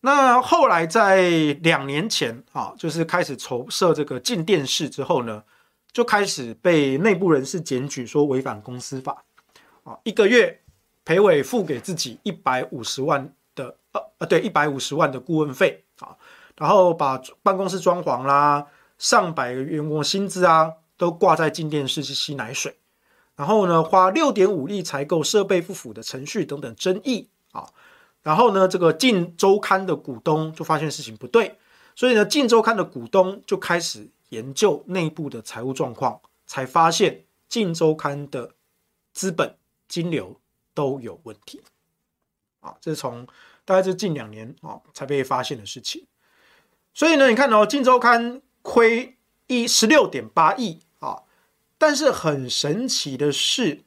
[0.00, 1.30] 那后来在
[1.62, 5.44] 两年前啊，就是开始筹设这个进电视之后呢，
[5.92, 9.24] 就开始被内部人士检举说违反公司法
[9.84, 10.62] 啊，一个月。
[11.04, 16.16] 裴伟付给自己一百五十万的呃呃，对，一百五十万的顾问费啊，
[16.56, 18.66] 然后把办公室装潢啦、
[18.98, 22.74] 上百个员工薪资啊，都挂在进电视去吸奶水，
[23.36, 27.68] 然后呢，花六点五亿采购设备不符的程序等等争议啊，
[28.22, 31.58] 然后呢，这个镜周刊的股东就发现事情不对，
[31.94, 38.52] 所以呢，镜周刊的股东就开始研究内部的财务状况，才发现镜周刊的
[39.12, 39.54] 资本
[39.86, 40.40] 金流。
[40.74, 41.62] 都有问题，
[42.60, 43.26] 啊，这是从
[43.64, 46.06] 大概是近两年啊才被发现的事情。
[46.92, 49.16] 所以呢，你看哦，《镜周刊》亏
[49.46, 51.22] 一十六点八亿啊，
[51.78, 53.84] 但是很神奇的是，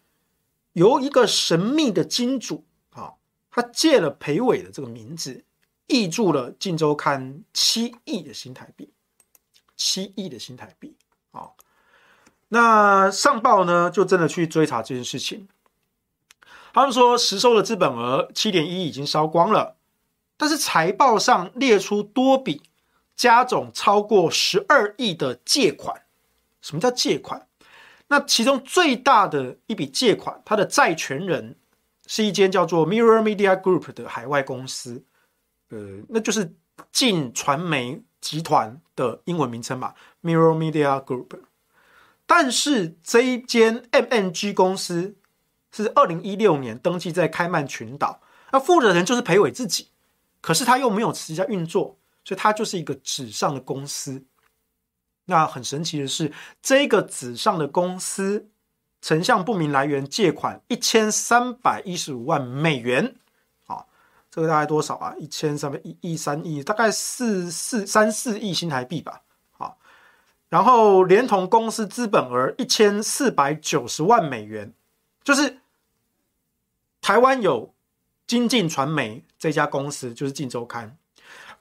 [0.73, 3.13] 由一个神秘的金主啊，
[3.51, 5.43] 他借了裴伟的这个名字，
[5.87, 8.91] 挹注了《镜周刊》七亿的新台币，
[9.75, 10.95] 七亿的新台币
[11.31, 11.51] 啊。
[12.49, 15.47] 那上报呢，就真的去追查这件事情。
[16.77, 19.77] 他们说实收的资本额七点一已经烧光了，
[20.37, 22.61] 但是财报上列出多笔
[23.15, 26.03] 加总超过十二亿的借款。
[26.61, 27.47] 什么叫借款？
[28.09, 31.55] 那其中最大的一笔借款，它的债权人
[32.05, 35.03] 是一间叫做 Mirror Media Group 的海外公司，
[35.69, 36.53] 呃，那就是
[36.91, 41.39] 镜传媒集团的英文名称嘛，Mirror Media Group。
[42.27, 45.15] 但是这一间 MNG 公司。
[45.83, 48.21] 是二零一六年登记在开曼群岛，
[48.51, 49.89] 那负责人就是裴伟自己，
[50.41, 54.23] 可是他又没有持续运作，所以他就是一个纸上的公司。
[55.25, 58.47] 那很神奇的是，这个纸上的公司
[59.01, 63.15] 曾向不明来源借款一千三百一十五万美元，
[63.65, 63.85] 啊，
[64.31, 65.13] 这个大概多少啊？
[65.19, 69.21] 一千三百一亿三亿，大概四四三四亿新台币吧。
[69.51, 69.77] 好，
[70.47, 74.73] 然后连同公司资本额一千四百九十万美元，
[75.25, 75.59] 就是
[77.07, 77.73] 台湾有
[78.27, 80.89] 精进传媒这家公司，就是《镜周刊》；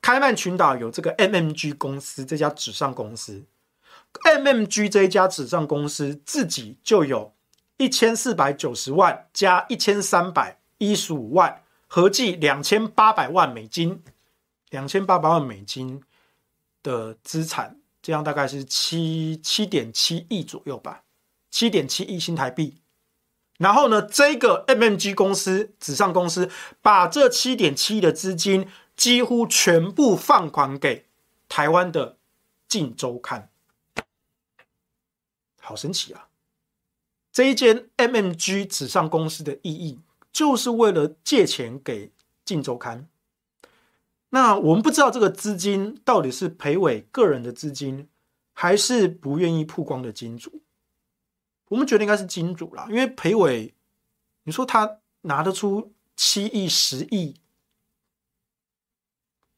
[0.02, 3.44] 开曼群岛有这个 MMG 公司这家纸上公司
[4.24, 7.32] ，MMG 这一家纸上公司自己就有
[7.76, 11.62] 一千四百九十万加一千三百一十五万。
[11.86, 14.02] 合计两千八百万美金，
[14.70, 16.02] 两千八百万美金
[16.82, 21.04] 的资产，这样大概是七七点七亿左右吧，
[21.52, 22.78] 七点七亿新台币。
[23.58, 26.50] 然后呢，这个 MMG 公司纸上公司
[26.82, 31.06] 把这七点七亿的资金几乎全部放款给
[31.48, 32.12] 台湾的
[32.68, 33.50] 《镜周刊》，
[35.60, 36.28] 好神奇啊！
[37.32, 40.00] 这一间 MMG 纸上公司的意义。
[40.32, 42.08] 就是为了借钱给
[42.44, 43.08] 《镜周刊》，
[44.28, 48.06] 那我们不知道这个资金到底是裴伟个人的资金，
[48.52, 50.60] 还是不愿意曝光的金主。
[51.68, 53.74] 我们觉得应该是金主啦，因为裴伟，
[54.44, 57.40] 你说他拿得出七亿、十亿，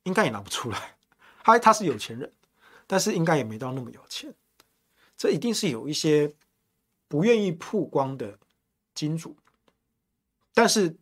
[0.05, 0.97] 应该也拿不出来。
[1.45, 2.33] 他他是有钱人，
[2.87, 4.35] 但是应该也没到那么有钱。
[5.17, 6.35] 这一定是有一些
[7.09, 8.39] 不愿意曝光的
[8.95, 9.37] 金主。
[10.55, 10.97] 但是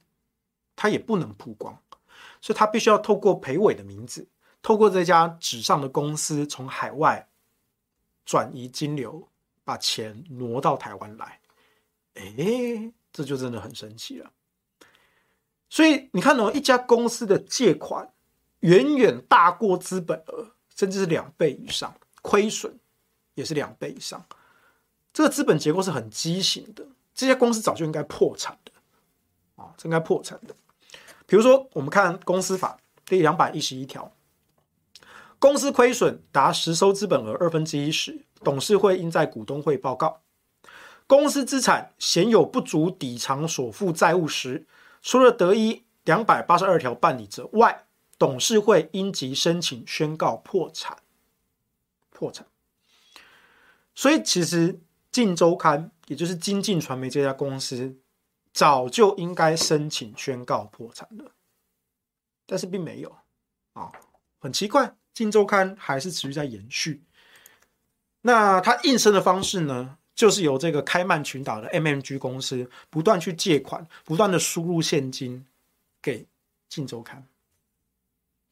[0.75, 1.83] 他也不能曝光，
[2.43, 4.29] 所以他必须要透过裴伟的名字，
[4.61, 7.29] 透过这家纸上的公司从海外
[8.27, 9.29] 转移金流，
[9.67, 11.41] 把钱挪到台湾来。
[12.15, 14.31] 哎，这就真的很神奇了。
[15.69, 18.09] 所以你看哦，一家公司的借款
[18.61, 21.93] 远远大过资本额，甚至是两倍以上，
[22.23, 22.79] 亏损
[23.35, 24.25] 也是两倍以上。
[25.13, 28.71] 这个资本结构是很畸形的，这些公司早就应该破产的。
[29.57, 30.55] 啊，这应该破产的。
[31.27, 34.11] 比如说，我们看公司法第两百一十一条，
[35.39, 40.23] 公司亏损达实收资本额二分之一时，董事会应在股东会报告。
[41.07, 44.67] 公司资产显有不足抵偿所负债务时，
[45.03, 47.87] 除了得依两百八十二条办理者外，
[48.19, 50.99] 董事会应即申请宣告破产。
[52.11, 52.47] 破产。
[53.95, 54.75] 所以，其实
[55.13, 57.99] 《镜周刊》也就是金进传媒这家公司。
[58.53, 61.33] 早就应该申请宣告破产了，
[62.47, 63.15] 但是并没有
[63.75, 63.93] 啊，
[64.39, 64.87] 很奇怪，
[65.17, 67.03] 《镜周刊》还是持续在延续。
[68.21, 75.47] 那它应声的方式呢，就是由这个开曼群岛的 MMG 公司不断去借款，不断的输入现金
[76.03, 76.21] 给
[76.69, 77.27] 《镜周刊》，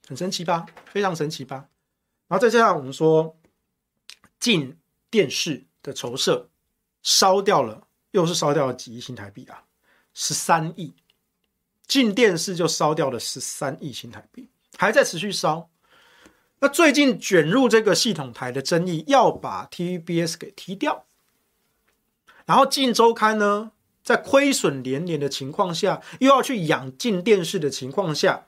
[0.09, 0.65] 很神奇吧？
[0.87, 1.69] 非常神奇吧？
[2.29, 3.37] 然后再加上我们说，
[4.41, 4.79] 镜
[5.11, 6.49] 电视的筹设
[7.03, 9.65] 烧掉了，又是烧掉了几亿新台币啊！
[10.15, 10.95] 十三亿，
[11.87, 14.49] 镜电视就烧掉了十三亿新台币，
[14.79, 15.69] 还在持续烧。
[16.65, 21.05] 那最近卷入这个系统台的争议，要把 TVBS 给踢掉。
[22.47, 28.47] 然后《镜周刊》呢，在亏损连连的情况下，又要去养镜电视的情况下，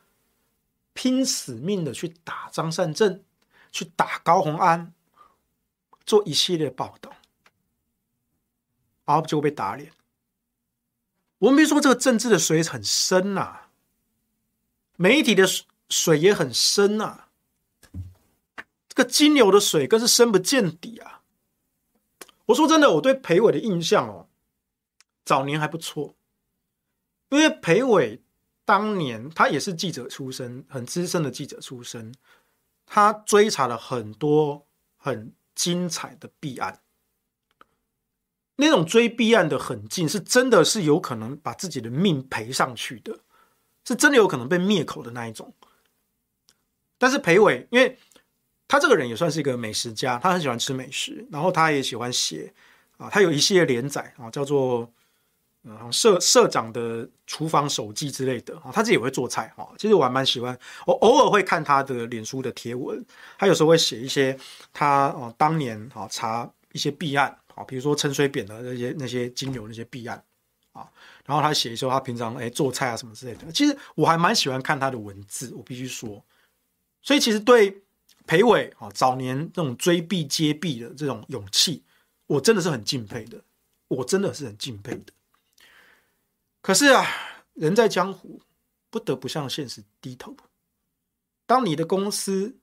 [0.94, 3.22] 拼死命的去打张善政，
[3.70, 4.94] 去打高宏安，
[6.06, 7.12] 做一系列报道，
[9.04, 9.92] 然后就会被打脸。
[11.36, 13.68] 我们别说这个政治的水很深呐、啊，
[14.96, 15.46] 媒体的
[15.90, 17.25] 水也很深呐、啊，
[18.96, 21.20] 这个金牛的水更是深不见底啊！
[22.46, 24.26] 我说真的，我对裴伟的印象哦，
[25.22, 26.14] 早年还不错，
[27.28, 28.22] 因为裴伟
[28.64, 32.14] 当年他也是记者出身，很资深的记者出身，
[32.86, 34.66] 他追查了很多
[34.96, 36.80] 很精彩的弊案。
[38.54, 43.20] 那种追弊案的狠劲，是真的是有可能把自己的命赔上去的，
[43.84, 45.52] 是真的有可能被灭口的那一种。
[46.96, 47.98] 但是裴伟，因为
[48.68, 52.52] 他这个人也算是一个美食家，他很喜欢吃美食，然后他也喜欢写
[52.98, 54.90] 啊，他有一系列连载啊，叫做
[55.64, 59.66] 嗯社社长的厨房手记之类的啊，他自己也会做菜啊。
[59.78, 63.04] 其实我还蛮喜欢，我偶尔会看他的脸书的贴文，
[63.38, 64.38] 他有时候会写一些
[64.72, 67.36] 他哦当年啊查一些弊案。
[67.56, 70.22] 啊，比如说陈水扁的那些那些金流那些弊案
[70.72, 70.86] 啊，
[71.24, 76.22] 然后他写一些他平常哎做菜啊什么之类的，其实我还蛮喜欢看他的文字，我必须说，
[77.00, 77.82] 所以其实对
[78.26, 81.84] 裴伟啊早年这种追弊揭弊的这种勇气，
[82.26, 83.44] 我真的是很敬佩的，
[83.88, 85.12] 我真的是很敬佩的。
[86.60, 87.06] 可是啊，
[87.54, 88.42] 人在江湖，
[88.90, 90.36] 不得不向现实低头。
[91.46, 92.58] 当你的公司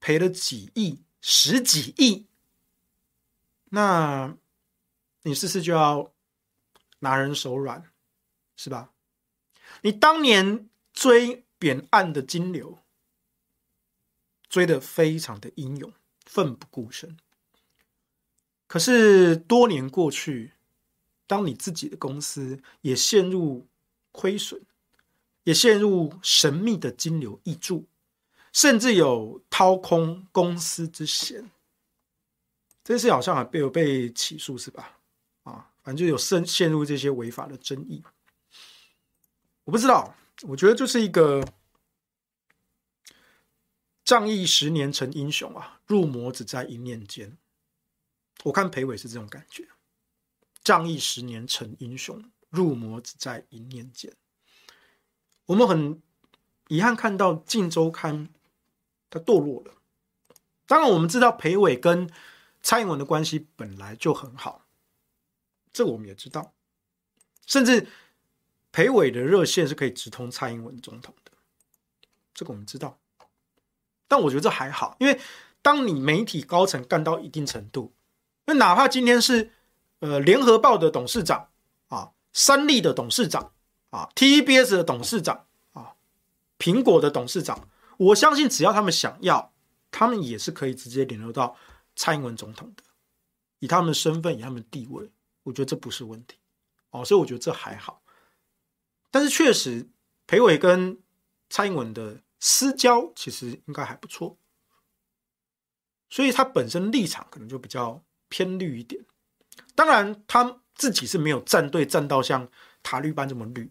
[0.00, 2.26] 赔了几亿、十几亿。
[3.74, 4.36] 那，
[5.22, 6.12] 你是不是就要
[6.98, 7.90] 拿人手软，
[8.54, 8.92] 是吧？
[9.80, 12.81] 你当年追扁岸的金流，
[14.52, 15.90] 追得非常的英勇，
[16.26, 17.16] 奋不顾身。
[18.66, 20.52] 可是多年过去，
[21.26, 23.66] 当你自己的公司也陷入
[24.10, 24.60] 亏损，
[25.44, 27.86] 也陷入神秘的金流挹注，
[28.52, 31.50] 甚至有掏空公司之嫌，
[32.84, 34.98] 这事好像还被有被起诉是吧？
[35.44, 38.02] 啊，反正就有陷陷入这些违法的争议。
[39.64, 41.42] 我不知道，我觉得就是一个
[44.04, 47.36] 仗义十年成英雄啊，入魔只在一念间。
[48.44, 49.68] 我看裴伟是这种感觉，
[50.64, 54.12] 仗义十年成英雄，入魔只在一念间。
[55.46, 56.02] 我们很
[56.68, 58.28] 遗憾看到《晋周刊》
[59.10, 59.74] 它堕落了。
[60.66, 62.10] 当然，我们知道裴伟跟
[62.62, 64.66] 蔡英文的关系本来就很好，
[65.72, 66.54] 这我们也知道，
[67.46, 67.88] 甚至。
[68.74, 71.32] 裴伟的热线是可以直通蔡英文总统的，
[72.32, 72.98] 这个我们知道。
[74.12, 75.18] 但我觉得这还好，因为
[75.62, 77.94] 当你媒体高层干到一定程度，
[78.44, 79.50] 那哪怕今天是
[80.00, 81.48] 呃联合报的董事长
[81.88, 83.52] 啊、三立的董事长
[83.88, 85.94] 啊、TBS 的董事长啊、
[86.58, 89.50] 苹果的董事长，我相信只要他们想要，
[89.90, 91.56] 他们也是可以直接联络到
[91.96, 92.82] 蔡英文总统的。
[93.60, 95.10] 以他们的身份，以他们的地位，
[95.44, 96.36] 我觉得这不是问题
[96.90, 98.02] 哦，所以我觉得这还好。
[99.10, 99.88] 但是确实，
[100.26, 100.98] 裴伟跟
[101.48, 104.36] 蔡英文的私交其实应该还不错，
[106.10, 109.04] 所以他本身立场可能就比较偏绿一点。
[109.76, 112.48] 当然，他自己是没有站队站到像
[112.82, 113.70] 塔绿班这么绿，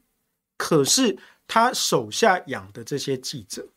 [0.55, 3.67] 可是他手下养的这些记者，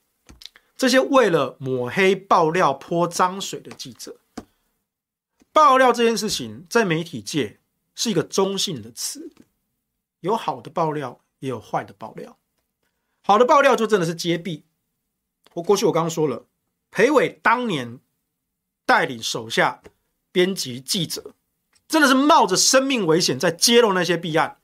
[0.77, 4.21] 这些为了抹黑、爆料、泼脏水的记者，
[5.53, 7.59] 爆料这件事情在媒体界
[7.97, 9.33] 是一个中性的词，
[10.21, 11.21] 有好的爆料。
[11.41, 12.39] 也有坏的爆料，
[13.21, 14.65] 好的爆料就真的是揭弊。
[15.55, 16.47] 我过去我刚刚说了，
[16.91, 17.99] 裴伟当年
[18.87, 19.83] 带领手下
[20.31, 21.35] 编辑记者，
[21.89, 24.61] 真的是冒着生命危险在揭露那些弊案，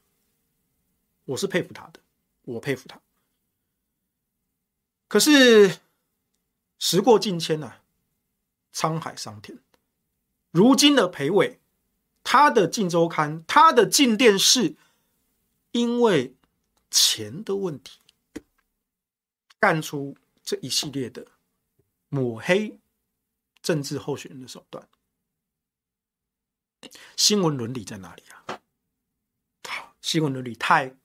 [1.27, 2.01] 我是佩服他的，
[2.43, 3.01] 我佩服他。
[5.09, 5.79] 可是
[6.79, 7.75] 时过境迁呐，
[8.73, 9.59] 沧海桑田，
[10.51, 11.59] 如今的裴伟，
[12.23, 14.71] 他的《镜周刊》，他的《镜电视》，
[15.73, 16.35] 因为
[16.91, 17.99] 钱的问题，
[19.59, 20.17] 干出
[20.51, 21.29] 这一系列的
[22.09, 22.81] 抹黑
[23.63, 24.89] 政治候选人的手段，
[27.17, 28.61] 新闻伦理在哪里啊？
[30.01, 30.97] 新闻伦理太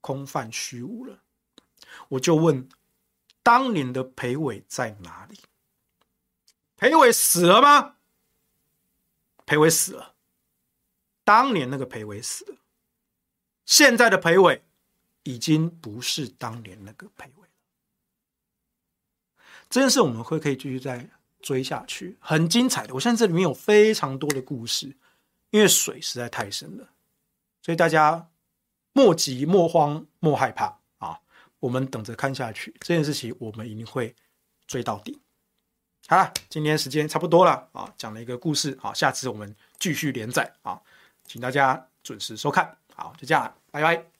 [0.00, 1.20] 空泛虚无了。
[2.10, 2.68] 我就问，
[3.42, 5.40] 当年的裴伟在哪里？
[6.76, 7.96] 裴伟死了吗？
[9.44, 10.14] 裴伟死了，
[11.24, 12.58] 当年那个裴伟死了，
[13.64, 14.62] 现在的裴伟。
[15.24, 17.45] 已经不是当年那个裴伟。
[19.68, 21.08] 这件事我们会可以继续再
[21.40, 22.94] 追下去，很精彩的。
[22.94, 24.96] 我相信这里面有非常多的故事，
[25.50, 26.88] 因为水实在太深了，
[27.62, 28.28] 所以大家
[28.92, 31.20] 莫急、莫慌、莫害怕啊！
[31.60, 34.14] 我们等着看下去，这件事情我们一定会
[34.66, 35.20] 追到底。
[36.08, 40.80] 好了，今天时间差不多了啊，讲了一个故事啊，下次我们继续连载啊，
[41.24, 42.76] 请大家准时收看。
[42.94, 44.15] 好，就这样，拜拜。